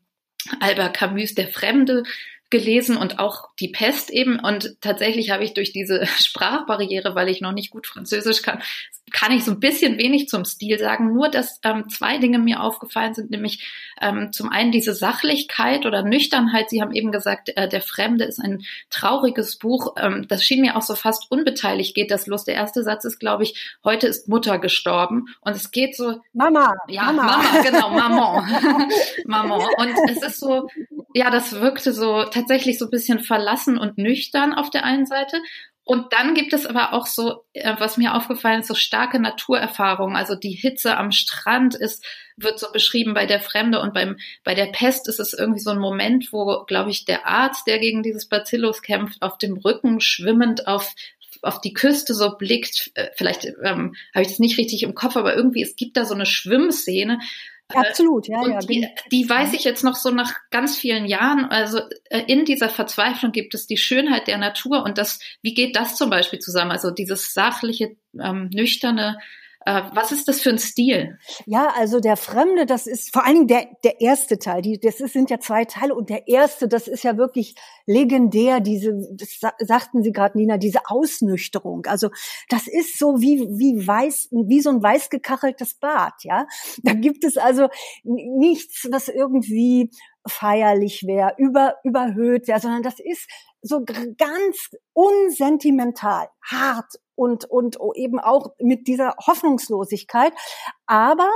Albert 0.59 0.95
Camus, 0.95 1.33
der 1.33 1.47
Fremde 1.47 2.03
gelesen 2.49 2.97
und 2.97 3.19
auch 3.19 3.49
die 3.59 3.69
Pest 3.69 4.09
eben. 4.09 4.39
Und 4.39 4.77
tatsächlich 4.81 5.31
habe 5.31 5.43
ich 5.43 5.53
durch 5.53 5.71
diese 5.71 6.05
Sprachbarriere, 6.19 7.15
weil 7.15 7.29
ich 7.29 7.41
noch 7.41 7.51
nicht 7.51 7.71
gut 7.71 7.87
Französisch 7.87 8.41
kann, 8.41 8.61
kann 9.11 9.31
ich 9.31 9.43
so 9.43 9.51
ein 9.51 9.59
bisschen 9.59 9.97
wenig 9.97 10.27
zum 10.27 10.45
Stil 10.45 10.79
sagen. 10.79 11.13
Nur, 11.13 11.29
dass 11.29 11.59
ähm, 11.63 11.89
zwei 11.89 12.17
Dinge 12.17 12.39
mir 12.39 12.61
aufgefallen 12.61 13.13
sind, 13.13 13.31
nämlich 13.31 13.63
ähm, 14.01 14.31
zum 14.31 14.49
einen 14.49 14.71
diese 14.71 14.93
Sachlichkeit 14.93 15.85
oder 15.85 16.03
Nüchternheit. 16.03 16.69
Sie 16.69 16.81
haben 16.81 16.93
eben 16.93 17.11
gesagt, 17.11 17.49
äh, 17.55 17.67
Der 17.67 17.81
Fremde 17.81 18.25
ist 18.25 18.39
ein 18.39 18.63
trauriges 18.89 19.57
Buch. 19.57 19.95
Ähm, 19.97 20.27
das 20.27 20.43
schien 20.43 20.61
mir 20.61 20.75
auch 20.75 20.81
so 20.81 20.95
fast 20.95 21.31
unbeteiligt 21.31 21.95
geht 21.95 22.11
das 22.11 22.27
los. 22.27 22.43
Der 22.43 22.55
erste 22.55 22.83
Satz 22.83 23.05
ist, 23.05 23.19
glaube 23.19 23.43
ich, 23.43 23.77
heute 23.83 24.07
ist 24.07 24.27
Mutter 24.27 24.59
gestorben. 24.59 25.25
Und 25.41 25.55
es 25.55 25.71
geht 25.71 25.95
so. 25.95 26.21
Mama. 26.33 26.73
Ja, 26.87 27.11
Mama, 27.11 27.37
Mama 27.37 27.61
genau, 27.63 27.89
Maman. 27.95 28.89
Maman. 29.25 29.61
Und 29.77 29.95
es 30.09 30.21
ist 30.21 30.39
so, 30.39 30.67
ja, 31.13 31.29
das 31.29 31.53
wirkte 31.53 31.93
so 31.93 32.23
tatsächlich 32.25 32.77
so 32.77 32.85
ein 32.85 32.91
bisschen 32.91 33.19
verlassen 33.19 33.77
und 33.77 33.97
nüchtern 33.97 34.53
auf 34.53 34.69
der 34.69 34.83
einen 34.83 35.05
Seite. 35.05 35.37
Und 35.85 36.13
dann 36.13 36.33
gibt 36.33 36.51
es 36.53 36.65
aber 36.65 36.93
auch 36.93 37.05
so, 37.05 37.45
äh, 37.53 37.75
was 37.77 37.97
mir 37.97 38.15
aufgefallen 38.15 38.61
ist, 38.61 38.67
so 38.67 38.73
starke 38.73 39.19
Naturerfahrungen. 39.19 40.15
Also 40.15 40.35
die 40.35 40.51
Hitze 40.51 40.97
am 40.97 41.11
Strand 41.11 41.75
ist, 41.75 42.03
wird 42.37 42.59
so 42.59 42.71
beschrieben 42.71 43.13
bei 43.13 43.25
der 43.25 43.39
Fremde 43.39 43.79
und 43.79 43.93
beim, 43.93 44.17
bei 44.43 44.55
der 44.55 44.67
Pest 44.67 45.07
ist 45.07 45.19
es 45.19 45.33
irgendwie 45.33 45.59
so 45.59 45.71
ein 45.71 45.79
Moment, 45.79 46.33
wo, 46.33 46.63
glaube 46.65 46.89
ich, 46.89 47.05
der 47.05 47.25
Arzt, 47.25 47.67
der 47.67 47.79
gegen 47.79 48.03
dieses 48.03 48.27
Bacillus 48.27 48.81
kämpft, 48.81 49.21
auf 49.21 49.37
dem 49.37 49.57
Rücken 49.57 49.99
schwimmend 50.01 50.67
auf 50.67 50.93
auf 51.41 51.61
die 51.61 51.73
Küste 51.73 52.15
so 52.15 52.37
blickt, 52.37 52.91
äh, 52.95 53.09
vielleicht 53.15 53.45
ähm, 53.45 53.93
habe 54.15 54.23
ich 54.23 54.29
das 54.29 54.39
nicht 54.39 54.57
richtig 54.57 54.81
im 54.81 54.95
Kopf, 54.95 55.15
aber 55.15 55.35
irgendwie, 55.35 55.61
es 55.61 55.75
gibt 55.75 55.95
da 55.95 56.03
so 56.03 56.15
eine 56.15 56.25
Schwimmszene, 56.25 57.19
Absolut, 57.73 58.27
ja, 58.27 58.41
und 58.41 58.51
ja. 58.51 58.59
Die, 58.59 58.87
die 59.11 59.27
weiß 59.27 59.53
ich 59.53 59.63
jetzt 59.63 59.83
noch 59.83 59.95
so 59.95 60.11
nach 60.11 60.33
ganz 60.51 60.77
vielen 60.77 61.05
Jahren. 61.05 61.45
Also 61.45 61.79
äh, 62.09 62.21
in 62.27 62.45
dieser 62.45 62.69
Verzweiflung 62.69 63.31
gibt 63.31 63.55
es 63.55 63.65
die 63.65 63.77
Schönheit 63.77 64.27
der 64.27 64.37
Natur 64.37 64.83
und 64.83 64.99
das, 64.99 65.19
wie 65.41 65.55
geht 65.55 65.75
das 65.75 65.95
zum 65.95 66.11
Beispiel 66.11 66.39
zusammen? 66.39 66.71
Also 66.71 66.91
dieses 66.91 67.33
sachliche, 67.33 67.95
ähm, 68.21 68.49
nüchterne, 68.53 69.17
äh, 69.17 69.23
was 69.65 70.11
ist 70.11 70.27
das 70.27 70.41
für 70.41 70.51
ein 70.51 70.59
Stil? 70.59 71.17
Ja, 71.47 71.73
also 71.75 71.99
der 71.99 72.17
Fremde, 72.17 72.67
das 72.67 72.85
ist 72.85 73.11
vor 73.11 73.25
allen 73.25 73.35
Dingen 73.35 73.47
der, 73.47 73.67
der 73.83 73.99
erste 73.99 74.37
Teil. 74.37 74.61
Die, 74.61 74.79
das 74.79 74.99
ist, 74.99 75.13
sind 75.13 75.31
ja 75.31 75.39
zwei 75.39 75.65
Teile 75.65 75.95
und 75.95 76.09
der 76.09 76.27
erste, 76.27 76.67
das 76.67 76.87
ist 76.87 77.03
ja 77.03 77.17
wirklich 77.17 77.55
legendär, 77.87 78.59
diese, 78.59 78.93
das 79.13 79.39
sagten 79.59 80.03
Sie 80.03 80.11
gerade, 80.11 80.37
Nina, 80.37 80.57
diese 80.57 80.81
Ausnüchterung. 80.87 81.85
Also 81.87 82.09
das 82.49 82.67
ist 82.67 82.99
so 82.99 83.21
wie, 83.21 83.39
wie 83.57 83.87
weiß, 83.87 84.29
wie 84.31 84.61
so 84.61 84.69
ein 84.69 84.83
weiß 84.83 85.09
gekacheltes 85.09 85.73
Bad, 85.73 86.13
ja. 86.23 86.45
Da 86.83 86.93
gibt 86.93 87.23
es 87.23 87.37
also 87.37 87.67
nichts, 88.03 88.87
was 88.91 89.07
irgendwie 89.07 89.89
feierlich 90.27 91.03
wäre, 91.05 91.33
über, 91.37 91.75
überhöht 91.83 92.47
wäre, 92.47 92.59
sondern 92.59 92.83
das 92.83 92.99
ist 92.99 93.29
so 93.61 93.83
ganz 93.83 94.69
unsentimental, 94.93 96.27
hart 96.43 96.99
und, 97.15 97.45
und 97.45 97.77
eben 97.95 98.19
auch 98.19 98.51
mit 98.59 98.87
dieser 98.87 99.15
Hoffnungslosigkeit. 99.25 100.33
Aber 100.85 101.29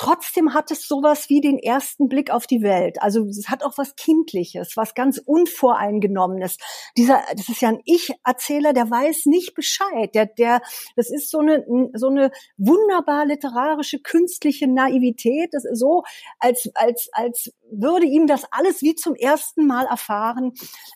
Trotzdem 0.00 0.54
hat 0.54 0.70
es 0.70 0.88
sowas 0.88 1.28
wie 1.28 1.42
den 1.42 1.58
ersten 1.58 2.08
Blick 2.08 2.30
auf 2.30 2.46
die 2.46 2.62
Welt. 2.62 3.02
Also 3.02 3.26
es 3.26 3.50
hat 3.50 3.62
auch 3.62 3.76
was 3.76 3.96
Kindliches, 3.96 4.74
was 4.74 4.94
ganz 4.94 5.18
Unvoreingenommenes. 5.18 6.56
Dieser, 6.96 7.22
das 7.36 7.50
ist 7.50 7.60
ja 7.60 7.68
ein 7.68 7.82
Ich-Erzähler, 7.84 8.72
der 8.72 8.90
weiß 8.90 9.26
nicht 9.26 9.54
Bescheid. 9.54 10.14
Der, 10.14 10.24
der, 10.24 10.62
das 10.96 11.10
ist 11.10 11.30
so 11.30 11.40
eine, 11.40 11.66
so 11.92 12.08
eine 12.08 12.30
wunderbar 12.56 13.26
literarische, 13.26 13.98
künstliche 13.98 14.66
Naivität. 14.68 15.50
Das 15.52 15.66
ist 15.66 15.78
so, 15.78 16.02
als, 16.38 16.70
als, 16.76 17.10
als 17.12 17.52
würde 17.70 18.06
ihm 18.06 18.26
das 18.26 18.50
alles 18.52 18.80
wie 18.80 18.94
zum 18.94 19.14
ersten 19.14 19.66
Mal 19.66 19.84
erfahren, 19.84 20.54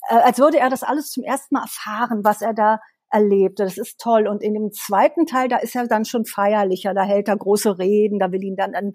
äh, 0.09 0.15
als 0.15 0.39
würde 0.39 0.59
er 0.59 0.71
das 0.71 0.83
alles 0.83 1.11
zum 1.11 1.25
ersten 1.25 1.57
Mal 1.57 1.65
erfahren, 1.65 2.25
was 2.25 2.41
er 2.41 2.55
da 2.55 2.81
erlebt. 3.15 3.61
Das 3.61 3.79
ist 3.79 3.99
toll. 3.99 4.27
Und 4.27 4.43
in 4.43 4.55
dem 4.55 4.73
zweiten 4.73 5.25
Teil, 5.25 5.49
da 5.49 5.59
ist 5.59 5.77
er 5.77 5.87
dann 5.87 6.05
schon 6.05 6.25
feierlicher. 6.25 6.93
Da 6.93 7.05
hält 7.05 7.29
er 7.29 7.37
große 7.37 7.79
Reden. 7.79 8.19
Da 8.19 8.33
will 8.33 8.43
ihn 8.43 8.57
dann 8.57 8.75
ein, 8.75 8.95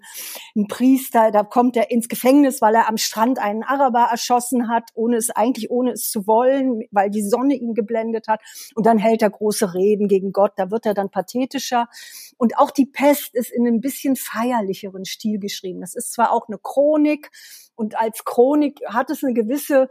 ein 0.54 0.66
Priester, 0.68 1.30
da 1.30 1.42
kommt 1.42 1.76
er 1.76 1.90
ins 1.90 2.08
Gefängnis, 2.08 2.60
weil 2.60 2.74
er 2.74 2.88
am 2.88 2.98
Strand 2.98 3.38
einen 3.38 3.62
Araber 3.62 4.08
erschossen 4.10 4.68
hat, 4.68 4.90
ohne 4.94 5.16
es 5.16 5.30
eigentlich, 5.30 5.70
ohne 5.70 5.92
es 5.92 6.10
zu 6.10 6.26
wollen, 6.26 6.82
weil 6.90 7.10
die 7.10 7.26
Sonne 7.26 7.54
ihn 7.54 7.74
geblendet 7.74 8.28
hat. 8.28 8.42
Und 8.74 8.86
dann 8.86 8.98
hält 8.98 9.22
er 9.22 9.30
große 9.30 9.74
Reden 9.74 10.06
gegen 10.06 10.32
Gott. 10.32 10.52
Da 10.56 10.70
wird 10.70 10.86
er 10.86 10.94
dann 10.94 11.10
pathetischer. 11.10 11.88
Und 12.36 12.58
auch 12.58 12.70
die 12.70 12.86
Pest 12.86 13.34
ist 13.34 13.50
in 13.50 13.66
einem 13.66 13.80
bisschen 13.80 14.16
feierlicheren 14.16 15.04
Stil 15.04 15.38
geschrieben. 15.38 15.80
Das 15.80 15.94
ist 15.94 16.12
zwar 16.12 16.32
auch 16.32 16.46
eine 16.48 16.58
Chronik, 16.58 17.30
und 17.80 17.98
als 17.98 18.26
Chronik 18.26 18.78
hat 18.86 19.08
es 19.08 19.24
eine 19.24 19.32
gewisse 19.32 19.88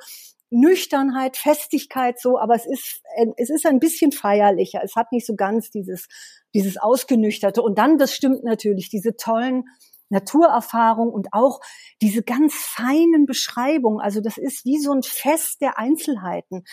Nüchternheit, 0.49 1.37
Festigkeit 1.37 2.19
so, 2.19 2.39
aber 2.39 2.55
es 2.55 2.65
ist, 2.65 3.01
es 3.37 3.49
ist 3.49 3.65
ein 3.65 3.79
bisschen 3.79 4.11
feierlicher. 4.11 4.81
Es 4.83 4.95
hat 4.95 5.11
nicht 5.11 5.25
so 5.25 5.35
ganz 5.35 5.69
dieses, 5.69 6.07
dieses 6.53 6.77
Ausgenüchterte. 6.77 7.61
Und 7.61 7.77
dann, 7.77 7.97
das 7.97 8.15
stimmt 8.15 8.43
natürlich, 8.43 8.89
diese 8.89 9.15
tollen 9.15 9.65
Naturerfahrungen 10.09 11.13
und 11.13 11.27
auch 11.31 11.59
diese 12.01 12.23
ganz 12.23 12.53
feinen 12.55 13.25
Beschreibungen. 13.25 13.99
Also 13.99 14.21
das 14.21 14.37
ist 14.37 14.65
wie 14.65 14.79
so 14.79 14.91
ein 14.91 15.03
Fest 15.03 15.61
der 15.61 15.77
Einzelheiten. 15.77 16.63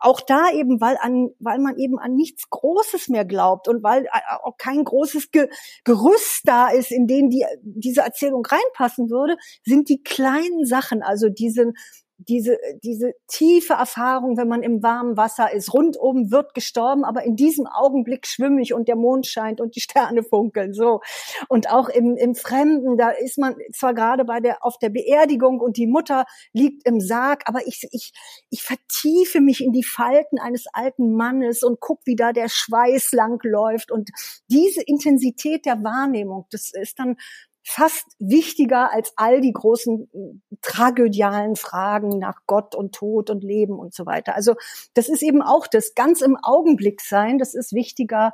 Auch 0.00 0.20
da 0.20 0.50
eben, 0.50 0.80
weil 0.80 0.98
an, 1.00 1.30
weil 1.38 1.58
man 1.58 1.78
eben 1.78 1.98
an 1.98 2.14
nichts 2.14 2.48
Großes 2.50 3.08
mehr 3.08 3.24
glaubt 3.24 3.68
und 3.68 3.82
weil 3.82 4.06
auch 4.42 4.56
kein 4.58 4.84
großes 4.84 5.30
Ge 5.30 5.48
Gerüst 5.84 6.42
da 6.44 6.68
ist, 6.68 6.90
in 6.90 7.06
den 7.06 7.30
die, 7.30 7.44
diese 7.62 8.02
Erzählung 8.02 8.44
reinpassen 8.44 9.08
würde, 9.08 9.36
sind 9.64 9.88
die 9.88 10.02
kleinen 10.02 10.66
Sachen, 10.66 11.02
also 11.02 11.28
diese, 11.28 11.72
diese, 12.18 12.58
diese 12.82 13.12
tiefe 13.26 13.74
Erfahrung, 13.74 14.36
wenn 14.36 14.48
man 14.48 14.62
im 14.62 14.82
warmen 14.82 15.16
Wasser 15.16 15.52
ist. 15.52 15.72
Rundum 15.72 16.30
wird 16.30 16.54
gestorben, 16.54 17.04
aber 17.04 17.24
in 17.24 17.36
diesem 17.36 17.66
Augenblick 17.66 18.26
schwimme 18.26 18.62
ich 18.62 18.72
und 18.72 18.88
der 18.88 18.96
Mond 18.96 19.26
scheint 19.26 19.60
und 19.60 19.74
die 19.76 19.80
Sterne 19.80 20.22
funkeln, 20.22 20.72
so. 20.72 21.00
Und 21.48 21.70
auch 21.70 21.88
im, 21.88 22.16
im 22.16 22.34
Fremden, 22.34 22.96
da 22.96 23.10
ist 23.10 23.38
man 23.38 23.56
zwar 23.72 23.94
gerade 23.94 24.24
bei 24.24 24.40
der, 24.40 24.64
auf 24.64 24.78
der 24.78 24.90
Beerdigung 24.90 25.60
und 25.60 25.76
die 25.76 25.86
Mutter 25.86 26.24
liegt 26.52 26.86
im 26.86 27.00
Sarg, 27.00 27.42
aber 27.46 27.66
ich, 27.66 27.86
ich, 27.90 28.12
ich 28.50 28.62
vertiefe 28.62 29.40
mich 29.40 29.62
in 29.62 29.72
die 29.72 29.84
Falten 29.84 30.38
eines 30.38 30.66
alten 30.72 31.14
Mannes 31.14 31.62
und 31.62 31.80
guck, 31.80 32.00
wie 32.04 32.16
da 32.16 32.32
der 32.32 32.48
Schweiß 32.48 33.12
lang 33.12 33.40
läuft 33.42 33.90
und 33.90 34.10
diese 34.48 34.82
Intensität 34.82 35.66
der 35.66 35.82
Wahrnehmung, 35.82 36.46
das 36.50 36.72
ist 36.72 36.98
dann 36.98 37.16
fast 37.64 38.04
wichtiger 38.18 38.92
als 38.92 39.12
all 39.16 39.40
die 39.40 39.52
großen 39.52 40.08
äh, 40.12 40.56
tragödialen 40.60 41.56
Fragen 41.56 42.18
nach 42.18 42.40
Gott 42.46 42.74
und 42.74 42.94
Tod 42.94 43.30
und 43.30 43.42
Leben 43.42 43.78
und 43.78 43.94
so 43.94 44.06
weiter. 44.06 44.34
Also 44.34 44.54
das 44.92 45.08
ist 45.08 45.22
eben 45.22 45.42
auch 45.42 45.66
das 45.66 45.94
ganz 45.94 46.20
im 46.20 46.36
Augenblick 46.42 47.00
sein, 47.00 47.38
das 47.38 47.54
ist 47.54 47.72
wichtiger 47.72 48.32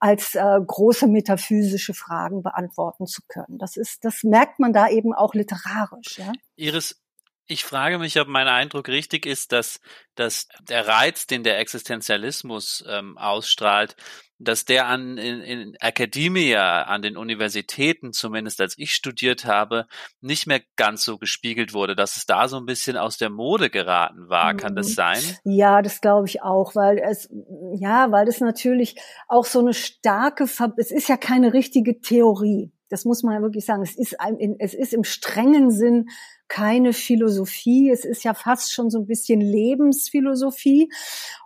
als 0.00 0.34
äh, 0.34 0.60
große 0.66 1.06
metaphysische 1.06 1.94
Fragen 1.94 2.42
beantworten 2.42 3.06
zu 3.06 3.22
können. 3.28 3.58
Das 3.58 3.76
ist, 3.76 4.04
das 4.04 4.24
merkt 4.24 4.58
man 4.58 4.72
da 4.72 4.88
eben 4.88 5.14
auch 5.14 5.34
literarisch. 5.34 6.18
Ja? 6.18 6.32
Iris, 6.56 7.00
ich 7.46 7.64
frage 7.64 7.98
mich, 7.98 8.18
ob 8.20 8.26
mein 8.26 8.48
Eindruck 8.48 8.88
richtig 8.88 9.24
ist, 9.24 9.52
dass, 9.52 9.80
dass 10.14 10.48
der 10.62 10.88
Reiz, 10.88 11.26
den 11.26 11.44
der 11.44 11.58
Existenzialismus 11.58 12.84
ähm, 12.88 13.18
ausstrahlt, 13.18 13.96
dass 14.38 14.64
der 14.64 14.86
an 14.86 15.16
in, 15.18 15.40
in 15.40 15.74
Academia, 15.80 16.82
an 16.82 17.02
den 17.02 17.16
Universitäten, 17.16 18.12
zumindest 18.12 18.60
als 18.60 18.74
ich 18.78 18.92
studiert 18.94 19.44
habe, 19.44 19.86
nicht 20.20 20.46
mehr 20.46 20.60
ganz 20.76 21.04
so 21.04 21.18
gespiegelt 21.18 21.72
wurde, 21.72 21.94
dass 21.94 22.16
es 22.16 22.26
da 22.26 22.48
so 22.48 22.56
ein 22.56 22.66
bisschen 22.66 22.96
aus 22.96 23.16
der 23.16 23.30
Mode 23.30 23.70
geraten 23.70 24.28
war. 24.28 24.54
Kann 24.54 24.74
das 24.74 24.88
mhm. 24.88 24.92
sein? 24.92 25.22
Ja, 25.44 25.82
das 25.82 26.00
glaube 26.00 26.26
ich 26.28 26.42
auch, 26.42 26.74
weil 26.74 26.98
es, 26.98 27.28
ja, 27.74 28.10
weil 28.10 28.28
es 28.28 28.40
natürlich 28.40 28.96
auch 29.28 29.44
so 29.44 29.60
eine 29.60 29.74
starke, 29.74 30.44
es 30.76 30.90
ist 30.90 31.08
ja 31.08 31.16
keine 31.16 31.52
richtige 31.52 32.00
Theorie. 32.00 32.72
Das 32.90 33.04
muss 33.04 33.22
man 33.22 33.34
ja 33.34 33.42
wirklich 33.42 33.64
sagen. 33.64 33.82
Es 33.82 33.96
ist, 33.96 34.20
ein, 34.20 34.56
es 34.58 34.74
ist 34.74 34.92
im 34.92 35.04
strengen 35.04 35.70
Sinn 35.70 36.08
keine 36.54 36.92
Philosophie. 36.92 37.90
Es 37.90 38.04
ist 38.04 38.22
ja 38.22 38.32
fast 38.32 38.72
schon 38.72 38.88
so 38.88 39.00
ein 39.00 39.06
bisschen 39.08 39.40
Lebensphilosophie. 39.40 40.88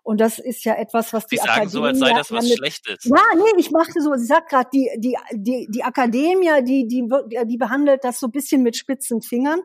Und 0.03 0.21
das 0.21 0.38
ist 0.38 0.64
ja 0.64 0.75
etwas, 0.75 1.14
was 1.14 1.25
Sie 1.25 1.37
die 1.37 1.38
sagen 1.38 1.51
Akademie 1.51 1.71
so, 1.71 1.83
als 1.83 1.99
sei 1.99 2.12
das 2.12 2.31
was 2.31 2.53
Schlechtes. 2.53 3.05
Ja, 3.05 3.23
nee, 3.35 3.59
ich 3.59 3.71
machte 3.71 4.03
so, 4.03 4.12
ich 4.12 4.27
sag 4.27 4.49
gerade, 4.51 4.68
die, 4.71 4.90
die, 4.99 5.16
die, 5.33 5.66
die 5.71 5.83
Akademie, 5.83 6.62
die, 6.62 6.87
die, 6.87 7.09
die 7.47 7.57
behandelt 7.57 8.05
das 8.05 8.21
so 8.21 8.27
ein 8.27 8.33
bisschen 8.33 8.62
mit 8.62 8.77
spitzen 8.77 9.23
Fingern, 9.23 9.61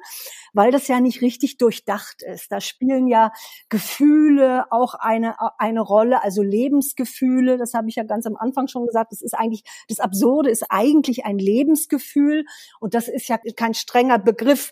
weil 0.54 0.72
das 0.72 0.88
ja 0.88 1.02
nicht 1.02 1.22
richtig 1.22 1.58
durchdacht 1.58 2.22
ist. 2.22 2.50
Da 2.50 2.62
spielen 2.62 3.08
ja 3.08 3.34
Gefühle 3.68 4.72
auch 4.72 4.94
eine, 4.94 5.36
eine 5.58 5.82
Rolle, 5.82 6.24
also 6.24 6.42
Lebensgefühle, 6.42 7.58
das 7.58 7.74
habe 7.74 7.90
ich 7.90 7.96
ja 7.96 8.04
ganz 8.04 8.26
am 8.26 8.38
Anfang 8.38 8.70
schon 8.70 8.86
gesagt, 8.86 9.12
das 9.12 9.22
ist 9.22 9.34
eigentlich, 9.34 9.64
das 9.90 10.00
Absurde 10.00 10.50
ist 10.50 10.66
eigentlich 10.70 11.26
ein 11.26 11.38
Lebensgefühl 11.38 12.46
und 12.80 12.94
das 12.94 13.10
ist 13.10 13.28
ja 13.28 13.40
kein 13.58 13.74
strenger 13.74 14.20
Begriff 14.20 14.72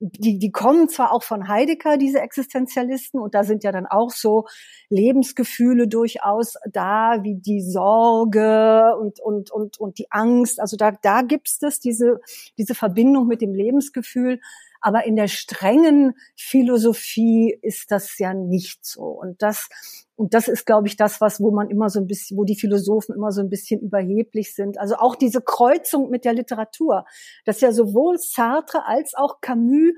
die, 0.00 0.38
die 0.38 0.50
kommen 0.50 0.88
zwar 0.88 1.12
auch 1.12 1.22
von 1.22 1.48
Heidegger, 1.48 1.96
diese 1.96 2.20
Existenzialisten, 2.20 3.20
und 3.20 3.34
da 3.34 3.44
sind 3.44 3.64
ja 3.64 3.72
dann 3.72 3.86
auch 3.86 4.10
so 4.10 4.46
Lebensgefühle 4.88 5.88
durchaus 5.88 6.54
da, 6.70 7.18
wie 7.22 7.36
die 7.36 7.62
Sorge 7.62 8.96
und, 9.00 9.20
und, 9.20 9.50
und, 9.50 9.78
und 9.78 9.98
die 9.98 10.10
Angst. 10.10 10.60
Also 10.60 10.76
da, 10.76 10.92
da 10.92 11.22
gibt's 11.22 11.58
das, 11.58 11.80
diese, 11.80 12.20
diese 12.58 12.74
Verbindung 12.74 13.26
mit 13.26 13.40
dem 13.40 13.54
Lebensgefühl. 13.54 14.40
Aber 14.86 15.04
in 15.04 15.16
der 15.16 15.26
strengen 15.26 16.14
Philosophie 16.36 17.58
ist 17.60 17.90
das 17.90 18.20
ja 18.20 18.34
nicht 18.34 18.86
so. 18.86 19.02
Und 19.02 19.42
das, 19.42 19.68
und 20.14 20.32
das 20.32 20.46
ist, 20.46 20.64
glaube 20.64 20.86
ich, 20.86 20.96
das, 20.96 21.20
was, 21.20 21.40
wo 21.40 21.50
man 21.50 21.70
immer 21.70 21.90
so 21.90 21.98
ein 21.98 22.06
bisschen, 22.06 22.38
wo 22.38 22.44
die 22.44 22.54
Philosophen 22.54 23.12
immer 23.12 23.32
so 23.32 23.40
ein 23.40 23.50
bisschen 23.50 23.80
überheblich 23.80 24.54
sind. 24.54 24.78
Also 24.78 24.94
auch 24.94 25.16
diese 25.16 25.40
Kreuzung 25.40 26.08
mit 26.08 26.24
der 26.24 26.34
Literatur, 26.34 27.04
dass 27.44 27.60
ja 27.60 27.72
sowohl 27.72 28.18
Sartre 28.18 28.86
als 28.86 29.14
auch 29.14 29.40
Camus 29.40 29.92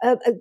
äh, 0.00 0.16
äh 0.22 0.38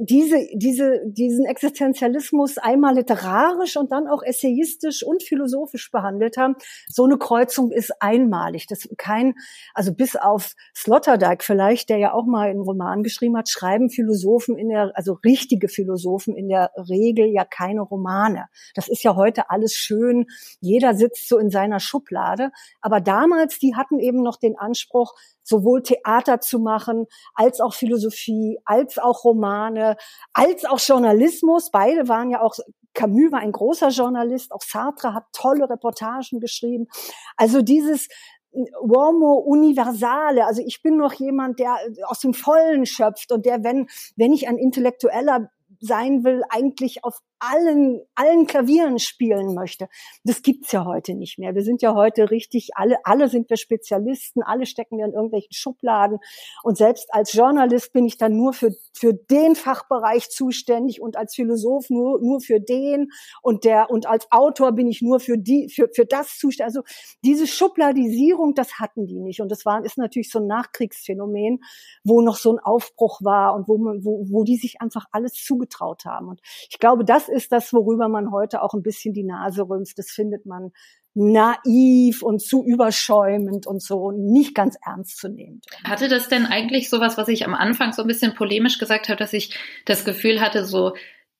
diese, 0.00 0.36
diese, 0.54 1.00
diesen 1.06 1.46
Existenzialismus 1.46 2.58
einmal 2.58 2.94
literarisch 2.94 3.76
und 3.76 3.90
dann 3.90 4.06
auch 4.06 4.22
essayistisch 4.22 5.02
und 5.02 5.22
philosophisch 5.22 5.90
behandelt 5.90 6.36
haben. 6.36 6.56
So 6.88 7.04
eine 7.04 7.16
Kreuzung 7.16 7.70
ist 7.70 7.92
einmalig. 8.00 8.66
Das 8.66 8.88
kein, 8.98 9.34
also 9.74 9.94
bis 9.94 10.16
auf 10.16 10.54
Sloterdijk 10.74 11.42
vielleicht, 11.42 11.88
der 11.88 11.98
ja 11.98 12.12
auch 12.12 12.26
mal 12.26 12.50
einen 12.50 12.60
Roman 12.60 13.02
geschrieben 13.02 13.36
hat, 13.36 13.48
schreiben 13.48 13.88
Philosophen 13.88 14.58
in 14.58 14.68
der, 14.68 14.92
also 14.94 15.14
richtige 15.24 15.68
Philosophen 15.68 16.36
in 16.36 16.48
der 16.48 16.70
Regel 16.76 17.26
ja 17.26 17.44
keine 17.44 17.80
Romane. 17.80 18.46
Das 18.74 18.88
ist 18.88 19.02
ja 19.02 19.16
heute 19.16 19.50
alles 19.50 19.74
schön. 19.74 20.26
Jeder 20.60 20.94
sitzt 20.94 21.28
so 21.28 21.38
in 21.38 21.50
seiner 21.50 21.80
Schublade. 21.80 22.50
Aber 22.80 23.00
damals, 23.00 23.58
die 23.58 23.74
hatten 23.74 23.98
eben 23.98 24.22
noch 24.22 24.36
den 24.36 24.56
Anspruch, 24.58 25.14
sowohl 25.42 25.82
Theater 25.82 26.40
zu 26.40 26.58
machen, 26.58 27.06
als 27.34 27.60
auch 27.60 27.74
Philosophie, 27.74 28.58
als 28.64 28.98
auch 28.98 29.24
Romane, 29.24 29.96
als 30.32 30.64
auch 30.64 30.78
Journalismus. 30.78 31.70
Beide 31.70 32.08
waren 32.08 32.30
ja 32.30 32.40
auch, 32.40 32.54
Camus 32.94 33.32
war 33.32 33.40
ein 33.40 33.52
großer 33.52 33.88
Journalist, 33.88 34.52
auch 34.52 34.62
Sartre 34.62 35.14
hat 35.14 35.24
tolle 35.32 35.68
Reportagen 35.68 36.40
geschrieben. 36.40 36.88
Also 37.36 37.62
dieses 37.62 38.08
Uomo 38.52 39.34
universale. 39.34 40.44
Also 40.46 40.62
ich 40.64 40.82
bin 40.82 40.96
noch 40.96 41.14
jemand, 41.14 41.58
der 41.58 41.76
aus 42.04 42.20
dem 42.20 42.34
Vollen 42.34 42.86
schöpft 42.86 43.32
und 43.32 43.46
der, 43.46 43.64
wenn, 43.64 43.88
wenn 44.16 44.32
ich 44.32 44.48
ein 44.48 44.58
Intellektueller 44.58 45.50
sein 45.80 46.22
will, 46.22 46.42
eigentlich 46.50 47.02
auf 47.04 47.18
allen, 47.42 48.00
allen 48.14 48.46
Klavieren 48.46 48.98
spielen 48.98 49.54
möchte. 49.54 49.88
Das 50.22 50.42
gibt's 50.42 50.70
ja 50.70 50.84
heute 50.84 51.14
nicht 51.14 51.38
mehr. 51.38 51.54
Wir 51.54 51.62
sind 51.62 51.82
ja 51.82 51.94
heute 51.94 52.30
richtig, 52.30 52.70
alle, 52.74 52.98
alle 53.04 53.28
sind 53.28 53.50
wir 53.50 53.56
Spezialisten, 53.56 54.42
alle 54.42 54.64
stecken 54.64 54.98
wir 54.98 55.06
in 55.06 55.12
irgendwelchen 55.12 55.52
Schubladen. 55.52 56.18
Und 56.62 56.76
selbst 56.76 57.12
als 57.12 57.32
Journalist 57.32 57.92
bin 57.92 58.04
ich 58.04 58.16
dann 58.16 58.36
nur 58.36 58.52
für, 58.52 58.70
für 58.92 59.12
den 59.12 59.56
Fachbereich 59.56 60.30
zuständig 60.30 61.00
und 61.00 61.16
als 61.16 61.34
Philosoph 61.34 61.90
nur, 61.90 62.20
nur 62.20 62.40
für 62.40 62.60
den 62.60 63.08
und 63.42 63.64
der, 63.64 63.90
und 63.90 64.06
als 64.06 64.30
Autor 64.30 64.72
bin 64.72 64.86
ich 64.86 65.02
nur 65.02 65.18
für 65.18 65.36
die, 65.36 65.68
für, 65.68 65.88
für 65.92 66.06
das 66.06 66.38
zuständig. 66.38 66.76
Also 66.76 66.82
diese 67.24 67.48
Schubladisierung, 67.48 68.54
das 68.54 68.78
hatten 68.78 69.06
die 69.06 69.18
nicht. 69.18 69.40
Und 69.40 69.50
das 69.50 69.66
war, 69.66 69.84
ist 69.84 69.98
natürlich 69.98 70.30
so 70.30 70.38
ein 70.38 70.46
Nachkriegsphänomen, 70.46 71.58
wo 72.04 72.20
noch 72.20 72.36
so 72.36 72.52
ein 72.52 72.60
Aufbruch 72.60 73.20
war 73.22 73.54
und 73.54 73.66
wo 73.66 73.78
man, 73.78 74.04
wo, 74.04 74.24
wo 74.30 74.44
die 74.44 74.56
sich 74.56 74.80
einfach 74.80 75.06
alles 75.10 75.34
zugetraut 75.34 76.04
haben. 76.04 76.28
Und 76.28 76.40
ich 76.70 76.78
glaube, 76.78 77.04
das 77.04 77.31
ist 77.32 77.52
das, 77.52 77.72
worüber 77.72 78.08
man 78.08 78.30
heute 78.30 78.62
auch 78.62 78.74
ein 78.74 78.82
bisschen 78.82 79.14
die 79.14 79.24
Nase 79.24 79.62
rümpft. 79.68 79.98
Das 79.98 80.10
findet 80.10 80.46
man 80.46 80.72
naiv 81.14 82.22
und 82.22 82.40
zu 82.40 82.64
überschäumend 82.64 83.66
und 83.66 83.82
so 83.82 84.12
nicht 84.12 84.54
ganz 84.54 84.76
ernst 84.84 85.18
zu 85.18 85.28
nehmen. 85.28 85.60
Hatte 85.84 86.08
das 86.08 86.28
denn 86.28 86.46
eigentlich 86.46 86.88
sowas, 86.88 87.18
was 87.18 87.28
ich 87.28 87.44
am 87.44 87.54
Anfang 87.54 87.92
so 87.92 88.02
ein 88.02 88.08
bisschen 88.08 88.34
polemisch 88.34 88.78
gesagt 88.78 89.08
habe, 89.08 89.18
dass 89.18 89.32
ich 89.32 89.54
das 89.84 90.04
Gefühl 90.04 90.40
hatte, 90.40 90.64
so, 90.64 90.94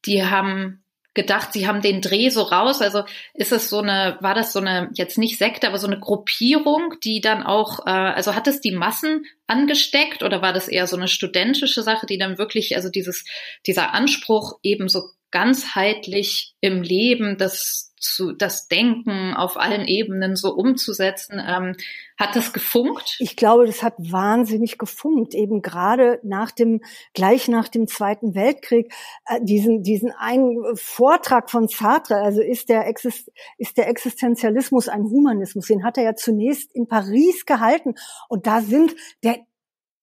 die 0.04 0.24
haben 0.24 0.82
gedacht, 1.14 1.52
sie 1.52 1.66
haben 1.66 1.82
den 1.82 2.00
Dreh 2.00 2.30
so 2.30 2.42
raus. 2.42 2.80
Also 2.80 3.04
ist 3.34 3.52
es 3.52 3.68
so 3.68 3.80
eine, 3.80 4.16
war 4.20 4.34
das 4.34 4.52
so 4.52 4.60
eine, 4.60 4.90
jetzt 4.94 5.18
nicht 5.18 5.38
Sekte, 5.38 5.68
aber 5.68 5.78
so 5.78 5.86
eine 5.86 6.00
Gruppierung, 6.00 6.94
die 7.04 7.20
dann 7.20 7.42
auch, 7.42 7.86
äh, 7.86 7.90
also 7.90 8.34
hat 8.34 8.46
es 8.46 8.60
die 8.60 8.72
Massen 8.72 9.26
angesteckt 9.46 10.22
oder 10.22 10.40
war 10.40 10.52
das 10.52 10.68
eher 10.68 10.86
so 10.86 10.96
eine 10.96 11.08
studentische 11.08 11.82
Sache, 11.82 12.06
die 12.06 12.18
dann 12.18 12.38
wirklich, 12.38 12.76
also 12.76 12.88
dieses, 12.88 13.24
dieser 13.66 13.92
Anspruch 13.92 14.58
eben 14.62 14.88
so 14.88 15.02
ganzheitlich 15.32 16.54
im 16.60 16.82
Leben 16.82 17.36
das 17.38 17.92
zu 18.02 18.32
das 18.32 18.66
Denken 18.68 19.32
auf 19.34 19.56
allen 19.56 19.86
Ebenen 19.86 20.36
so 20.36 20.52
umzusetzen. 20.54 21.40
Ähm, 21.44 21.76
hat 22.18 22.36
das 22.36 22.52
gefunkt? 22.52 23.16
Ich 23.20 23.36
glaube, 23.36 23.64
das 23.64 23.82
hat 23.82 23.94
wahnsinnig 23.98 24.76
gefunkt. 24.76 25.34
Eben 25.34 25.62
gerade 25.62 26.20
nach 26.22 26.50
dem, 26.50 26.80
gleich 27.14 27.48
nach 27.48 27.68
dem 27.68 27.86
Zweiten 27.86 28.34
Weltkrieg, 28.34 28.92
äh, 29.26 29.40
diesen, 29.42 29.82
diesen 29.82 30.10
einen 30.10 30.76
Vortrag 30.76 31.50
von 31.50 31.68
Sartre, 31.68 32.16
also 32.16 32.42
ist 32.42 32.68
der, 32.68 32.86
Exist, 32.86 33.30
ist 33.56 33.76
der 33.76 33.88
Existenzialismus 33.88 34.88
ein 34.88 35.04
Humanismus? 35.04 35.66
Den 35.66 35.84
hat 35.84 35.96
er 35.96 36.04
ja 36.04 36.14
zunächst 36.16 36.74
in 36.74 36.88
Paris 36.88 37.46
gehalten. 37.46 37.94
Und 38.28 38.46
da 38.46 38.60
sind, 38.60 38.94
der, 39.22 39.38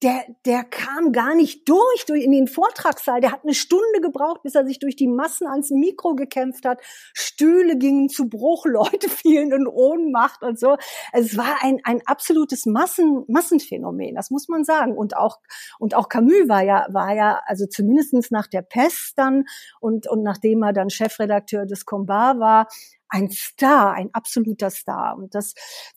der, 0.01 0.23
der 0.45 0.63
kam 0.63 1.11
gar 1.11 1.35
nicht 1.35 1.67
durch, 1.67 2.05
durch 2.07 2.23
in 2.23 2.31
den 2.31 2.47
Vortragssaal. 2.47 3.19
Der 3.19 3.31
hat 3.31 3.43
eine 3.43 3.53
Stunde 3.53 3.99
gebraucht, 4.01 4.43
bis 4.43 4.55
er 4.55 4.65
sich 4.65 4.79
durch 4.79 4.95
die 4.95 5.07
Massen 5.07 5.45
ans 5.45 5.71
Mikro 5.71 6.15
gekämpft 6.15 6.65
hat. 6.65 6.79
Stühle 7.13 7.77
gingen 7.77 8.07
zu 8.07 8.29
Bruch, 8.29 8.65
Leute 8.69 9.09
fielen 9.09 9.51
in 9.51 9.67
Ohnmacht 9.67 10.41
und 10.41 10.57
so. 10.57 10.77
Es 11.11 11.37
war 11.37 11.57
ein, 11.61 11.79
ein 11.83 12.01
absolutes 12.05 12.65
Massen, 12.65 13.25
Massenphänomen, 13.27 14.15
das 14.15 14.29
muss 14.29 14.47
man 14.47 14.63
sagen. 14.63 14.97
Und 14.97 15.17
auch, 15.17 15.39
und 15.79 15.95
auch 15.95 16.07
Camus 16.07 16.47
war 16.47 16.63
ja, 16.63 16.87
war 16.91 17.13
ja, 17.13 17.41
also 17.45 17.65
zumindestens 17.65 18.31
nach 18.31 18.47
der 18.47 18.61
Pest 18.61 19.17
dann 19.17 19.45
und, 19.81 20.07
und 20.07 20.23
nachdem 20.23 20.63
er 20.63 20.71
dann 20.71 20.89
Chefredakteur 20.89 21.65
des 21.65 21.85
Combat 21.85 22.39
war, 22.39 22.67
ein 23.09 23.29
Star, 23.31 23.93
ein 23.93 24.09
absoluter 24.13 24.69
Star. 24.69 25.17
Und 25.17 25.35
das 25.35 25.53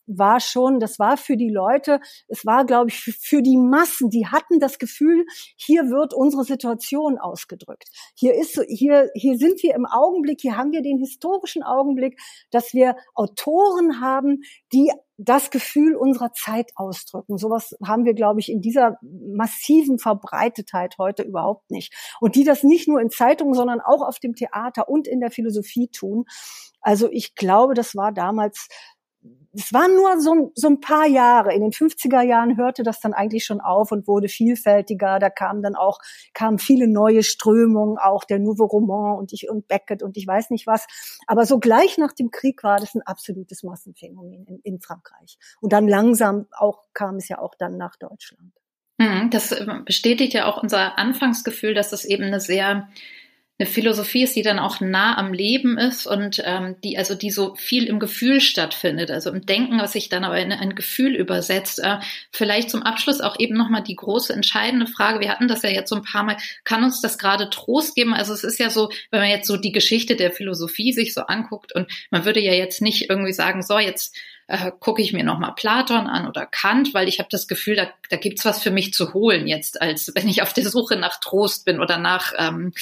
war 0.07 0.40
schon, 0.40 0.81
das 0.81 0.98
war 0.98 1.16
für 1.16 1.37
die 1.37 1.51
Leute, 1.51 2.01
es 2.29 2.44
war, 2.44 2.64
glaube 2.64 2.90
ich, 2.90 2.96
für 2.96 3.42
die 3.42 3.57
Massen, 3.57 4.11
die 4.11 4.27
hatten 4.27 4.59
das 4.59 4.79
Gefühl, 4.79 5.25
hier 5.57 5.90
wird 5.90 6.14
unsere 6.14 6.44
Situation 6.44 7.18
ausgedrückt. 7.18 7.88
Hier 8.14 8.35
ist, 8.35 8.61
hier, 8.68 9.11
hier 9.14 9.38
sind 9.38 9.62
wir 9.62 9.75
im 9.75 9.87
Augenblick, 9.87 10.40
hier 10.40 10.57
haben 10.57 10.72
wir 10.72 10.83
den 10.83 10.98
historischen 10.98 11.62
Augenblick, 11.62 12.18
dass 12.51 12.72
wir 12.72 12.96
Autoren 13.14 14.01
haben, 14.01 14.42
die 14.72 14.90
das 15.24 15.50
Gefühl 15.50 15.94
unserer 15.94 16.32
Zeit 16.32 16.72
ausdrücken. 16.74 17.38
Sowas 17.38 17.76
haben 17.85 18.04
wir, 18.04 18.14
glaube 18.14 18.40
ich, 18.40 18.50
in 18.50 18.61
dieser 18.61 18.98
massiven 19.02 19.98
Verbreitetheit 19.98 20.96
heute 20.98 21.22
überhaupt 21.22 21.70
nicht. 21.70 21.94
Und 22.20 22.35
die 22.35 22.44
das 22.44 22.62
nicht 22.62 22.88
nur 22.88 23.00
in 23.00 23.11
Zeitungen, 23.11 23.54
sondern 23.54 23.80
auch 23.80 24.06
auf 24.06 24.18
dem 24.18 24.35
Theater 24.35 24.88
und 24.88 25.06
in 25.06 25.20
der 25.20 25.30
Philosophie 25.30 25.88
tun. 25.88 26.24
Also 26.80 27.08
ich 27.11 27.35
glaube, 27.35 27.74
das 27.74 27.94
war 27.94 28.12
damals 28.12 28.68
es 29.54 29.72
waren 29.72 29.94
nur 29.94 30.18
so, 30.20 30.52
so 30.54 30.68
ein 30.68 30.80
paar 30.80 31.06
Jahre. 31.06 31.52
In 31.54 31.61
den 31.61 31.72
50er 31.72 32.22
Jahren 32.22 32.56
hörte 32.56 32.82
das 32.82 33.00
dann 33.00 33.12
eigentlich 33.12 33.44
schon 33.44 33.61
auf 33.61 33.92
und 33.92 34.06
wurde 34.08 34.28
vielfältiger. 34.28 35.18
Da 35.18 35.28
kamen 35.28 35.62
dann 35.62 35.74
auch, 35.74 35.98
kamen 36.32 36.58
viele 36.58 36.88
neue 36.88 37.22
Strömungen, 37.22 37.98
auch 37.98 38.24
der 38.24 38.38
Nouveau 38.38 38.64
Roman 38.64 39.18
und 39.18 39.32
ich 39.32 39.50
und 39.50 39.68
Beckett 39.68 40.02
und 40.02 40.16
ich 40.16 40.26
weiß 40.26 40.50
nicht 40.50 40.66
was. 40.66 40.87
Aber 41.26 41.44
so 41.44 41.58
gleich 41.58 41.98
nach 41.98 42.12
dem 42.12 42.30
Krieg 42.30 42.62
war 42.64 42.78
das 42.78 42.94
ein 42.94 43.02
absolutes 43.02 43.62
Massenphänomen 43.62 44.46
in, 44.46 44.61
in 44.62 44.80
Frankreich. 44.80 45.38
Und 45.61 45.72
dann 45.72 45.87
langsam 45.87 46.46
auch 46.52 46.85
kam 46.94 47.16
es 47.16 47.28
ja 47.28 47.38
auch 47.38 47.54
dann 47.54 47.76
nach 47.76 47.96
Deutschland. 47.96 48.52
Mhm, 48.96 49.30
das 49.30 49.54
bestätigt 49.85 50.32
ja 50.32 50.46
auch 50.46 50.62
unser 50.62 50.98
Anfangsgefühl, 50.98 51.74
dass 51.74 51.92
es 51.92 52.04
eben 52.04 52.24
eine 52.24 52.40
sehr 52.40 52.88
eine 53.62 53.70
Philosophie 53.70 54.25
ist, 54.25 54.35
die 54.35 54.42
dann 54.42 54.59
auch 54.59 54.81
nah 54.81 55.16
am 55.16 55.33
Leben 55.33 55.79
ist 55.79 56.07
und 56.07 56.42
ähm, 56.44 56.77
die 56.83 56.98
also 56.98 57.14
die 57.14 57.31
so 57.31 57.55
viel 57.55 57.85
im 57.85 58.01
Gefühl 58.01 58.40
stattfindet, 58.40 59.11
also 59.11 59.31
im 59.31 59.46
Denken, 59.46 59.79
was 59.79 59.92
sich 59.92 60.09
dann 60.09 60.25
aber 60.25 60.38
in 60.38 60.53
ein 60.53 60.75
Gefühl 60.75 61.14
übersetzt. 61.14 61.79
Äh, 61.79 61.98
vielleicht 62.33 62.70
zum 62.70 62.83
Abschluss 62.83 63.20
auch 63.20 63.38
eben 63.38 63.57
nochmal 63.57 63.83
die 63.83 63.94
große 63.94 64.33
entscheidende 64.33 64.87
Frage. 64.87 65.20
Wir 65.20 65.31
hatten 65.31 65.46
das 65.46 65.62
ja 65.62 65.70
jetzt 65.70 65.90
so 65.90 65.96
ein 65.96 66.03
paar 66.03 66.25
Mal. 66.25 66.37
Kann 66.64 66.83
uns 66.83 67.01
das 67.01 67.18
gerade 67.18 67.51
Trost 67.51 67.94
geben? 67.94 68.14
Also 68.14 68.33
es 68.33 68.42
ist 68.42 68.59
ja 68.59 68.68
so, 68.68 68.90
wenn 69.11 69.20
man 69.20 69.31
jetzt 69.31 69.46
so 69.46 69.57
die 69.57 69.72
Geschichte 69.72 70.16
der 70.16 70.33
Philosophie 70.33 70.92
sich 70.92 71.14
so 71.14 71.22
anguckt 71.22 71.72
und 71.75 71.87
man 72.11 72.25
würde 72.25 72.40
ja 72.40 72.53
jetzt 72.53 72.83
nicht 72.83 73.09
irgendwie 73.11 73.33
sagen, 73.33 73.62
so 73.62 73.79
jetzt 73.79 74.16
äh, 74.52 74.70
gucke 74.78 75.00
ich 75.00 75.14
mir 75.14 75.24
nochmal 75.24 75.54
Platon 75.54 76.06
an 76.06 76.28
oder 76.28 76.44
Kant, 76.44 76.92
weil 76.92 77.08
ich 77.08 77.20
habe 77.20 77.28
das 77.30 77.48
Gefühl, 77.48 77.74
da, 77.74 77.88
da 78.10 78.18
gibt's 78.18 78.44
was 78.44 78.62
für 78.62 78.70
mich 78.70 78.92
zu 78.92 79.14
holen 79.14 79.46
jetzt, 79.46 79.80
als 79.80 80.12
wenn 80.14 80.28
ich 80.28 80.42
auf 80.42 80.52
der 80.52 80.68
Suche 80.68 80.96
nach 80.96 81.20
Trost 81.20 81.64
bin 81.64 81.80
oder 81.80 81.96
nach, 81.96 82.34
ähm, 82.36 82.74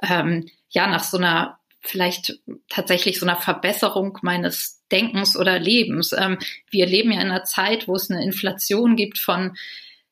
ähm, 0.00 0.48
ja, 0.70 0.86
nach 0.86 1.02
so 1.02 1.16
einer 1.16 1.58
vielleicht 1.80 2.38
tatsächlich 2.68 3.18
so 3.18 3.26
einer 3.26 3.36
Verbesserung 3.36 4.18
meines 4.22 4.84
Denkens 4.92 5.36
oder 5.36 5.58
Lebens. 5.58 6.12
Ähm, 6.12 6.38
wir 6.70 6.86
leben 6.86 7.10
ja 7.10 7.20
in 7.20 7.30
einer 7.30 7.42
Zeit, 7.42 7.88
wo 7.88 7.96
es 7.96 8.10
eine 8.10 8.22
Inflation 8.22 8.94
gibt 8.94 9.18
von 9.18 9.56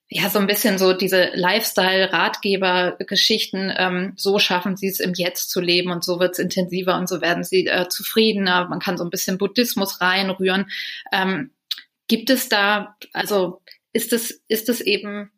ja, 0.08 0.30
so 0.30 0.38
ein 0.38 0.46
bisschen 0.46 0.78
so 0.78 0.92
diese 0.92 1.32
Lifestyle-Ratgeber-Geschichten, 1.34 3.74
ähm, 3.76 4.12
so 4.16 4.38
schaffen 4.38 4.76
sie 4.76 4.86
es 4.86 5.00
im 5.00 5.14
Jetzt 5.14 5.50
zu 5.50 5.60
leben 5.60 5.90
und 5.90 6.04
so 6.04 6.20
wird 6.20 6.34
es 6.34 6.38
intensiver 6.38 6.96
und 6.96 7.08
so 7.08 7.20
werden 7.20 7.42
sie 7.42 7.66
äh, 7.66 7.88
zufriedener. 7.88 8.68
Man 8.68 8.78
kann 8.78 8.98
so 8.98 9.04
ein 9.04 9.10
bisschen 9.10 9.36
Buddhismus 9.36 10.00
reinrühren. 10.00 10.70
Ähm, 11.10 11.50
gibt 12.06 12.30
es 12.30 12.48
da, 12.48 12.96
also 13.12 13.62
ist 13.92 14.12
es, 14.12 14.44
ist 14.46 14.68
es 14.68 14.80
eben 14.80 15.32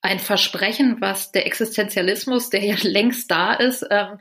ein 0.00 0.18
Versprechen, 0.18 0.96
was 1.00 1.32
der 1.32 1.46
Existenzialismus, 1.46 2.48
der 2.48 2.64
ja 2.64 2.76
längst 2.82 3.30
da 3.30 3.52
ist, 3.52 3.84
ähm, 3.90 4.18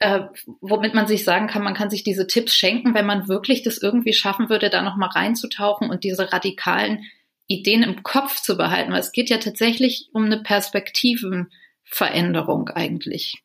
äh, 0.00 0.22
womit 0.60 0.94
man 0.94 1.06
sich 1.06 1.22
sagen 1.22 1.46
kann, 1.46 1.62
man 1.62 1.74
kann 1.74 1.90
sich 1.90 2.02
diese 2.02 2.26
Tipps 2.26 2.56
schenken, 2.56 2.92
wenn 2.94 3.06
man 3.06 3.28
wirklich 3.28 3.62
das 3.62 3.78
irgendwie 3.78 4.14
schaffen 4.14 4.50
würde, 4.50 4.68
da 4.68 4.82
nochmal 4.82 5.10
reinzutauchen 5.10 5.90
und 5.90 6.02
diese 6.02 6.32
radikalen 6.32 7.04
Ideen 7.46 7.82
im 7.82 8.02
Kopf 8.02 8.40
zu 8.40 8.56
behalten, 8.56 8.92
weil 8.92 9.00
es 9.00 9.12
geht 9.12 9.28
ja 9.30 9.38
tatsächlich 9.38 10.08
um 10.12 10.24
eine 10.24 10.42
Perspektivenveränderung 10.42 12.68
eigentlich. 12.70 13.42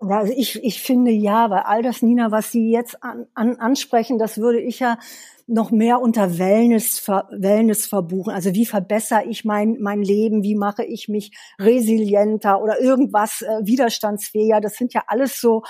Also 0.00 0.32
ich, 0.34 0.62
ich 0.64 0.80
finde 0.80 1.10
ja, 1.10 1.50
weil 1.50 1.60
all 1.60 1.82
das, 1.82 2.00
Nina, 2.00 2.30
was 2.30 2.52
Sie 2.52 2.70
jetzt 2.70 3.02
an, 3.02 3.26
an, 3.34 3.56
ansprechen, 3.56 4.18
das 4.18 4.38
würde 4.38 4.60
ich 4.60 4.78
ja 4.78 4.98
noch 5.46 5.70
mehr 5.70 6.00
unter 6.00 6.38
Wellness, 6.38 7.06
Wellness 7.06 7.86
verbuchen. 7.86 8.32
Also 8.32 8.54
wie 8.54 8.64
verbessere 8.64 9.24
ich 9.28 9.44
mein, 9.44 9.76
mein 9.80 10.00
Leben? 10.00 10.42
Wie 10.42 10.54
mache 10.54 10.84
ich 10.84 11.08
mich 11.08 11.36
resilienter 11.58 12.62
oder 12.62 12.80
irgendwas 12.80 13.42
äh, 13.42 13.66
widerstandsfähiger? 13.66 14.60
Das 14.60 14.76
sind 14.76 14.94
ja 14.94 15.02
alles 15.06 15.40
so 15.40 15.64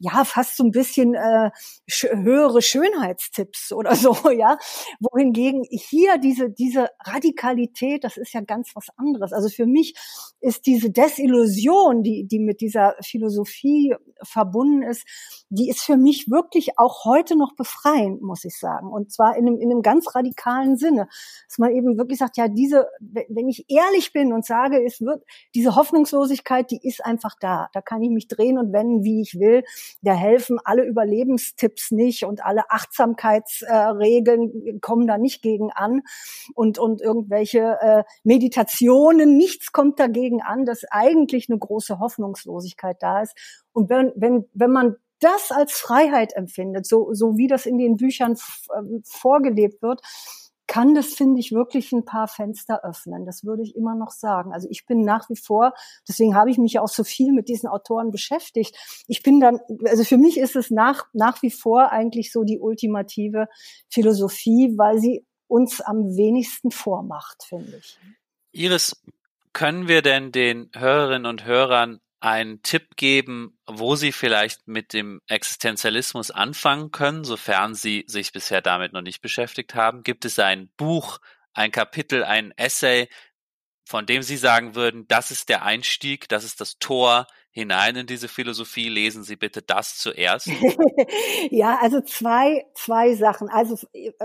ja 0.00 0.24
fast 0.24 0.56
so 0.56 0.64
ein 0.64 0.70
bisschen 0.70 1.14
äh, 1.14 1.50
höhere 2.10 2.62
Schönheitstipps 2.62 3.72
oder 3.72 3.94
so, 3.94 4.30
ja. 4.30 4.58
Wohingegen 4.98 5.62
hier 5.70 6.18
diese 6.18 6.50
diese 6.50 6.88
Radikalität, 7.04 8.02
das 8.02 8.16
ist 8.16 8.32
ja 8.32 8.40
ganz 8.40 8.70
was 8.74 8.88
anderes. 8.96 9.32
Also 9.32 9.48
für 9.48 9.66
mich 9.66 9.94
ist 10.40 10.66
diese 10.66 10.90
Desillusion, 10.90 12.02
die 12.02 12.26
die 12.26 12.40
mit 12.40 12.60
dieser 12.60 12.96
Philosophie 13.02 13.94
verbunden 14.22 14.82
ist, 14.82 15.04
die 15.50 15.68
ist 15.68 15.82
für 15.82 15.96
mich 15.96 16.30
wirklich 16.30 16.78
auch 16.78 17.04
heute 17.04 17.36
noch 17.36 17.54
befreiend, 17.54 18.22
muss 18.22 18.44
ich 18.44 18.58
sagen. 18.58 18.90
Und 18.90 19.12
zwar 19.12 19.36
in 19.36 19.46
einem, 19.46 19.58
in 19.58 19.70
einem 19.70 19.82
ganz 19.82 20.14
radikalen 20.14 20.76
Sinne, 20.76 21.08
dass 21.48 21.58
man 21.58 21.72
eben 21.72 21.98
wirklich 21.98 22.18
sagt, 22.18 22.36
ja, 22.36 22.48
diese, 22.48 22.88
wenn 23.00 23.48
ich 23.48 23.66
ehrlich 23.68 24.12
bin 24.12 24.32
und 24.32 24.46
sage, 24.46 24.82
es 24.84 25.00
wird 25.00 25.24
diese 25.54 25.76
Hoffnungslosigkeit, 25.76 26.70
die 26.70 26.80
ist 26.82 27.04
einfach 27.04 27.34
da. 27.40 27.68
Da 27.72 27.82
kann 27.82 28.02
ich 28.02 28.10
mich 28.10 28.28
drehen 28.28 28.58
und 28.58 28.72
wenden, 28.72 29.04
wie 29.04 29.20
ich 29.20 29.38
will 29.38 29.64
da 30.02 30.14
helfen 30.14 30.58
alle 30.64 30.84
Überlebenstipps 30.84 31.90
nicht 31.90 32.24
und 32.24 32.44
alle 32.44 32.70
Achtsamkeitsregeln 32.70 34.80
kommen 34.80 35.06
da 35.06 35.18
nicht 35.18 35.42
gegen 35.42 35.70
an 35.72 36.02
und, 36.54 36.78
und 36.78 37.00
irgendwelche 37.00 37.78
äh, 37.80 38.04
Meditationen, 38.24 39.36
nichts 39.36 39.72
kommt 39.72 40.00
dagegen 40.00 40.42
an, 40.42 40.64
dass 40.64 40.84
eigentlich 40.90 41.48
eine 41.48 41.58
große 41.58 41.98
Hoffnungslosigkeit 41.98 42.96
da 43.00 43.22
ist. 43.22 43.36
Und 43.72 43.90
wenn, 43.90 44.12
wenn, 44.16 44.46
wenn 44.54 44.70
man 44.70 44.96
das 45.20 45.52
als 45.52 45.72
Freiheit 45.72 46.34
empfindet, 46.34 46.86
so, 46.86 47.12
so 47.12 47.36
wie 47.36 47.46
das 47.46 47.66
in 47.66 47.78
den 47.78 47.96
Büchern 47.96 48.36
ähm, 48.76 49.02
vorgelebt 49.04 49.82
wird, 49.82 50.00
kann 50.70 50.94
das, 50.94 51.14
finde 51.14 51.40
ich, 51.40 51.50
wirklich 51.50 51.90
ein 51.90 52.04
paar 52.04 52.28
Fenster 52.28 52.84
öffnen. 52.84 53.26
Das 53.26 53.42
würde 53.42 53.64
ich 53.64 53.74
immer 53.74 53.96
noch 53.96 54.12
sagen. 54.12 54.52
Also 54.52 54.68
ich 54.70 54.86
bin 54.86 55.00
nach 55.00 55.28
wie 55.28 55.36
vor, 55.36 55.74
deswegen 56.06 56.36
habe 56.36 56.48
ich 56.48 56.58
mich 56.58 56.74
ja 56.74 56.80
auch 56.80 56.88
so 56.88 57.02
viel 57.02 57.32
mit 57.32 57.48
diesen 57.48 57.68
Autoren 57.68 58.12
beschäftigt. 58.12 58.76
Ich 59.08 59.24
bin 59.24 59.40
dann, 59.40 59.58
also 59.86 60.04
für 60.04 60.16
mich 60.16 60.38
ist 60.38 60.54
es 60.54 60.70
nach, 60.70 61.06
nach 61.12 61.42
wie 61.42 61.50
vor 61.50 61.90
eigentlich 61.90 62.30
so 62.30 62.44
die 62.44 62.60
ultimative 62.60 63.48
Philosophie, 63.88 64.74
weil 64.76 65.00
sie 65.00 65.26
uns 65.48 65.80
am 65.80 66.16
wenigsten 66.16 66.70
vormacht, 66.70 67.42
finde 67.48 67.78
ich. 67.78 67.98
Iris, 68.52 69.02
können 69.52 69.88
wir 69.88 70.02
denn 70.02 70.30
den 70.30 70.70
Hörerinnen 70.76 71.26
und 71.26 71.46
Hörern 71.46 71.98
einen 72.20 72.62
Tipp 72.62 72.96
geben, 72.96 73.58
wo 73.66 73.96
Sie 73.96 74.12
vielleicht 74.12 74.68
mit 74.68 74.92
dem 74.92 75.20
Existenzialismus 75.26 76.30
anfangen 76.30 76.90
können, 76.90 77.24
sofern 77.24 77.74
Sie 77.74 78.04
sich 78.06 78.32
bisher 78.32 78.60
damit 78.60 78.92
noch 78.92 79.02
nicht 79.02 79.22
beschäftigt 79.22 79.74
haben? 79.74 80.02
Gibt 80.02 80.24
es 80.24 80.38
ein 80.38 80.70
Buch, 80.76 81.18
ein 81.54 81.72
Kapitel, 81.72 82.22
ein 82.22 82.52
Essay, 82.56 83.08
von 83.84 84.06
dem 84.06 84.22
Sie 84.22 84.36
sagen 84.36 84.74
würden, 84.74 85.08
das 85.08 85.30
ist 85.30 85.48
der 85.48 85.64
Einstieg, 85.64 86.28
das 86.28 86.44
ist 86.44 86.60
das 86.60 86.78
Tor 86.78 87.26
hinein 87.50 87.96
in 87.96 88.06
diese 88.06 88.28
Philosophie? 88.28 88.88
Lesen 88.88 89.24
Sie 89.24 89.36
bitte 89.36 89.62
das 89.62 89.96
zuerst. 89.96 90.46
ja, 91.50 91.78
also 91.80 92.00
zwei, 92.02 92.66
zwei 92.74 93.14
Sachen. 93.14 93.48
Also 93.48 93.78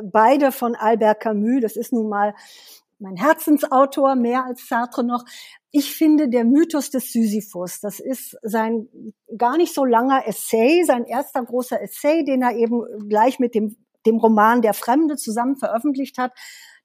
beide 0.04 0.52
von 0.52 0.76
Albert 0.76 1.22
Camus. 1.22 1.62
Das 1.62 1.76
ist 1.78 1.94
nun 1.94 2.10
mal 2.10 2.36
mein 3.06 3.18
Herzensautor, 3.18 4.16
mehr 4.16 4.46
als 4.46 4.68
Sartre 4.68 5.04
noch. 5.04 5.24
Ich 5.70 5.94
finde, 5.94 6.28
der 6.28 6.44
Mythos 6.44 6.90
des 6.90 7.12
Sisyphus, 7.12 7.80
das 7.80 8.00
ist 8.00 8.36
sein 8.42 8.88
gar 9.38 9.58
nicht 9.58 9.76
so 9.76 9.86
langer 9.86 10.28
Essay, 10.28 10.84
sein 10.84 11.06
erster 11.06 11.44
großer 11.44 11.80
Essay, 11.82 12.26
den 12.26 12.42
er 12.42 12.56
eben 12.56 12.82
gleich 13.08 13.38
mit 13.38 13.54
dem, 13.54 13.78
dem 14.08 14.18
Roman 14.18 14.64
Der 14.64 14.74
Fremde 14.74 15.18
zusammen 15.18 15.56
veröffentlicht 15.56 16.18
hat. 16.18 16.32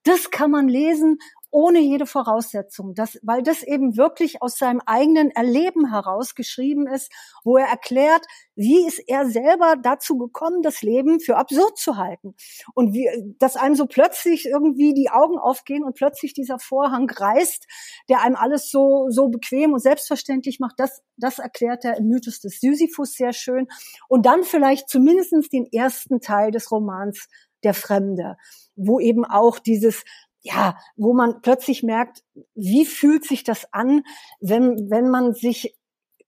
Das 0.03 0.31
kann 0.31 0.51
man 0.51 0.69
lesen 0.69 1.19
ohne 1.51 1.81
jede 1.81 2.07
Voraussetzung, 2.07 2.95
das, 2.95 3.19
weil 3.23 3.43
das 3.43 3.63
eben 3.63 3.97
wirklich 3.97 4.43
aus 4.43 4.57
seinem 4.57 4.81
eigenen 4.87 5.31
Erleben 5.31 5.91
heraus 5.91 6.35
geschrieben 6.35 6.87
ist, 6.87 7.13
wo 7.45 7.57
er 7.57 7.67
erklärt, 7.67 8.25
wie 8.55 8.87
ist 8.87 9.03
er 9.07 9.27
selber 9.27 9.77
dazu 9.83 10.19
gekommen, 10.19 10.63
das 10.63 10.83
Leben 10.83 11.19
für 11.21 11.37
absurd 11.37 11.79
zu 11.79 11.97
halten 11.97 12.35
und 12.75 12.93
wie, 12.93 13.09
dass 13.39 13.57
einem 13.57 13.75
so 13.75 13.87
plötzlich 13.87 14.47
irgendwie 14.47 14.95
die 14.95 15.11
Augen 15.11 15.39
aufgehen 15.39 15.83
und 15.83 15.97
plötzlich 15.97 16.35
dieser 16.35 16.59
Vorhang 16.59 17.11
reißt, 17.11 17.67
der 18.09 18.23
einem 18.23 18.37
alles 18.37 18.71
so 18.71 19.07
so 19.09 19.29
bequem 19.29 19.73
und 19.73 19.81
selbstverständlich 19.81 20.61
macht. 20.61 20.79
Das 20.79 21.03
das 21.17 21.39
erklärt 21.39 21.85
er 21.85 21.97
im 21.97 22.09
Mythos 22.09 22.41
des 22.41 22.61
Sisyphus 22.61 23.15
sehr 23.15 23.33
schön 23.33 23.67
und 24.09 24.27
dann 24.27 24.45
vielleicht 24.45 24.89
zumindestens 24.89 25.49
den 25.49 25.67
ersten 25.73 26.21
Teil 26.21 26.51
des 26.51 26.71
Romans 26.71 27.29
der 27.63 27.75
Fremde, 27.75 28.37
wo 28.75 29.01
eben 29.01 29.25
auch 29.25 29.59
dieses 29.59 30.05
ja, 30.43 30.79
wo 30.97 31.13
man 31.13 31.43
plötzlich 31.43 31.83
merkt, 31.83 32.23
wie 32.55 32.87
fühlt 32.87 33.25
sich 33.25 33.45
das 33.45 33.73
an, 33.73 34.03
wenn, 34.41 34.91
wenn 34.91 35.11
man 35.11 35.35
sich 35.35 35.77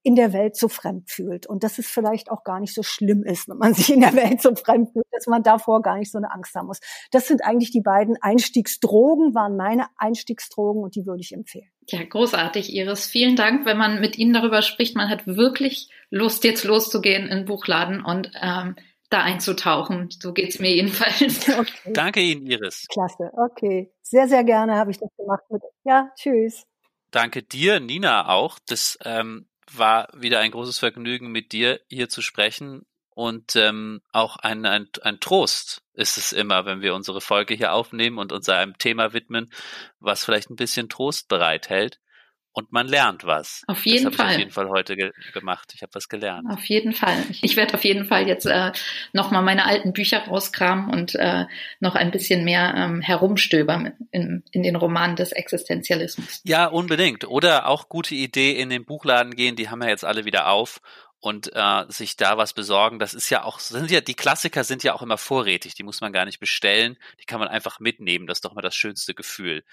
in 0.03 0.15
der 0.15 0.33
Welt 0.33 0.57
so 0.57 0.67
fremd 0.67 1.09
fühlt 1.09 1.47
und 1.47 1.63
dass 1.63 1.79
es 1.79 1.87
vielleicht 1.87 2.29
auch 2.29 2.43
gar 2.43 2.59
nicht 2.59 2.75
so 2.75 2.83
schlimm 2.83 3.23
ist, 3.23 3.47
wenn 3.47 3.57
man 3.57 3.73
sich 3.73 3.91
in 3.91 4.01
der 4.01 4.13
Welt 4.13 4.41
so 4.41 4.53
fremd 4.53 4.91
fühlt, 4.91 5.05
dass 5.11 5.27
man 5.27 5.43
davor 5.43 5.81
gar 5.81 5.97
nicht 5.97 6.11
so 6.11 6.17
eine 6.17 6.31
Angst 6.31 6.53
haben 6.55 6.67
muss. 6.67 6.79
Das 7.11 7.27
sind 7.27 7.43
eigentlich 7.43 7.71
die 7.71 7.81
beiden 7.81 8.17
Einstiegsdrogen, 8.21 9.33
waren 9.33 9.55
meine 9.55 9.87
Einstiegsdrogen 9.97 10.83
und 10.83 10.95
die 10.95 11.05
würde 11.05 11.21
ich 11.21 11.33
empfehlen. 11.33 11.69
Ja, 11.87 12.03
großartig, 12.03 12.73
Iris. 12.73 13.07
Vielen 13.07 13.37
Dank, 13.37 13.65
wenn 13.65 13.77
man 13.77 14.01
mit 14.01 14.17
Ihnen 14.17 14.33
darüber 14.33 14.61
spricht. 14.61 14.95
Man 14.95 15.09
hat 15.09 15.25
wirklich 15.25 15.89
Lust, 16.09 16.43
jetzt 16.43 16.65
loszugehen 16.65 17.23
in 17.23 17.39
den 17.39 17.45
Buchladen 17.45 18.03
und 18.03 18.29
ähm, 18.41 18.75
da 19.13 19.21
einzutauchen. 19.21 20.09
So 20.09 20.33
geht's 20.33 20.59
mir 20.59 20.73
jedenfalls. 20.73 21.47
Okay. 21.53 21.93
Danke 21.93 22.19
Ihnen, 22.21 22.47
Iris. 22.47 22.87
Klasse, 22.91 23.31
okay. 23.33 23.91
Sehr, 24.01 24.27
sehr 24.27 24.43
gerne 24.43 24.75
habe 24.75 24.91
ich 24.91 24.97
das 24.97 25.09
gemacht. 25.17 25.43
Ja, 25.83 26.09
tschüss. 26.15 26.65
Danke 27.11 27.43
dir, 27.43 27.79
Nina, 27.79 28.29
auch. 28.29 28.57
Das 28.65 28.97
ähm, 29.05 29.47
war 29.71 30.07
wieder 30.13 30.39
ein 30.39 30.51
großes 30.51 30.79
Vergnügen, 30.79 31.31
mit 31.31 31.51
dir 31.51 31.79
hier 31.89 32.09
zu 32.09 32.21
sprechen. 32.21 32.85
Und 33.11 33.55
ähm, 33.55 34.01
auch 34.11 34.37
ein, 34.37 34.65
ein, 34.65 34.89
ein 35.03 35.19
Trost 35.19 35.83
ist 35.93 36.17
es 36.17 36.33
immer, 36.33 36.65
wenn 36.65 36.81
wir 36.81 36.95
unsere 36.95 37.21
Folge 37.21 37.53
hier 37.53 37.73
aufnehmen 37.73 38.17
und 38.17 38.31
uns 38.31 38.49
einem 38.49 38.77
Thema 38.79 39.13
widmen, 39.13 39.51
was 39.99 40.25
vielleicht 40.25 40.49
ein 40.49 40.55
bisschen 40.55 40.89
Trost 40.89 41.27
bereithält 41.27 41.99
und 42.53 42.71
man 42.71 42.87
lernt 42.87 43.25
was. 43.25 43.63
Auf 43.67 43.85
jeden 43.85 44.05
das 44.05 44.15
Fall. 44.15 44.27
Ich 44.27 44.33
auf 44.33 44.39
jeden 44.39 44.51
Fall 44.51 44.69
heute 44.69 44.95
ge 44.95 45.11
gemacht. 45.33 45.73
Ich 45.75 45.81
habe 45.81 45.93
was 45.95 46.07
gelernt. 46.07 46.47
Auf 46.49 46.63
jeden 46.65 46.93
Fall. 46.93 47.17
Ich 47.41 47.55
werde 47.55 47.73
auf 47.73 47.83
jeden 47.83 48.05
Fall 48.05 48.27
jetzt 48.27 48.45
äh, 48.45 48.71
nochmal 49.11 49.41
meine 49.41 49.65
alten 49.65 49.91
Bücher 49.91 50.19
rauskramen 50.19 50.89
und 50.91 51.15
äh, 51.15 51.45
noch 51.79 51.95
ein 51.95 52.11
bisschen 52.11 52.45
mehr 52.45 52.73
ähm, 52.77 53.01
herumstöbern 53.01 53.93
in, 54.11 54.43
in 54.51 54.63
den 54.63 54.75
Romanen 54.75 55.15
des 55.15 55.31
Existenzialismus. 55.31 56.41
Ja, 56.45 56.67
unbedingt. 56.67 57.27
Oder 57.27 57.67
auch 57.67 57.89
gute 57.89 58.15
Idee 58.15 58.51
in 58.51 58.69
den 58.69 58.85
Buchladen 58.85 59.35
gehen. 59.35 59.55
Die 59.55 59.69
haben 59.69 59.81
ja 59.81 59.89
jetzt 59.89 60.05
alle 60.05 60.25
wieder 60.25 60.49
auf 60.49 60.79
und 61.23 61.51
äh, 61.55 61.85
sich 61.87 62.17
da 62.17 62.37
was 62.37 62.51
besorgen. 62.51 62.99
Das 62.99 63.13
ist 63.13 63.29
ja 63.29 63.45
auch, 63.45 63.59
sind 63.59 63.89
ja, 63.89 64.01
die 64.01 64.13
Klassiker 64.13 64.65
sind 64.65 64.83
ja 64.83 64.93
auch 64.93 65.01
immer 65.01 65.17
vorrätig, 65.17 65.73
die 65.73 65.83
muss 65.83 66.01
man 66.01 66.11
gar 66.11 66.25
nicht 66.25 66.41
bestellen, 66.41 66.97
die 67.21 67.25
kann 67.25 67.39
man 67.39 67.47
einfach 67.47 67.79
mitnehmen. 67.79 68.27
Das 68.27 68.39
ist 68.39 68.45
doch 68.45 68.53
mal 68.53 68.61
das 68.61 68.75
schönste 68.75 69.13
Gefühl. 69.13 69.63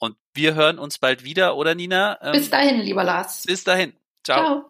Und 0.00 0.16
wir 0.34 0.54
hören 0.54 0.78
uns 0.78 0.98
bald 0.98 1.22
wieder, 1.22 1.56
oder 1.56 1.76
Nina? 1.76 2.18
Ähm, 2.22 2.32
bis 2.32 2.50
dahin, 2.50 2.80
lieber 2.80 3.04
Lars. 3.04 3.44
Bis 3.46 3.62
dahin. 3.62 3.92
Ciao. 4.24 4.42
Ciao. 4.42 4.69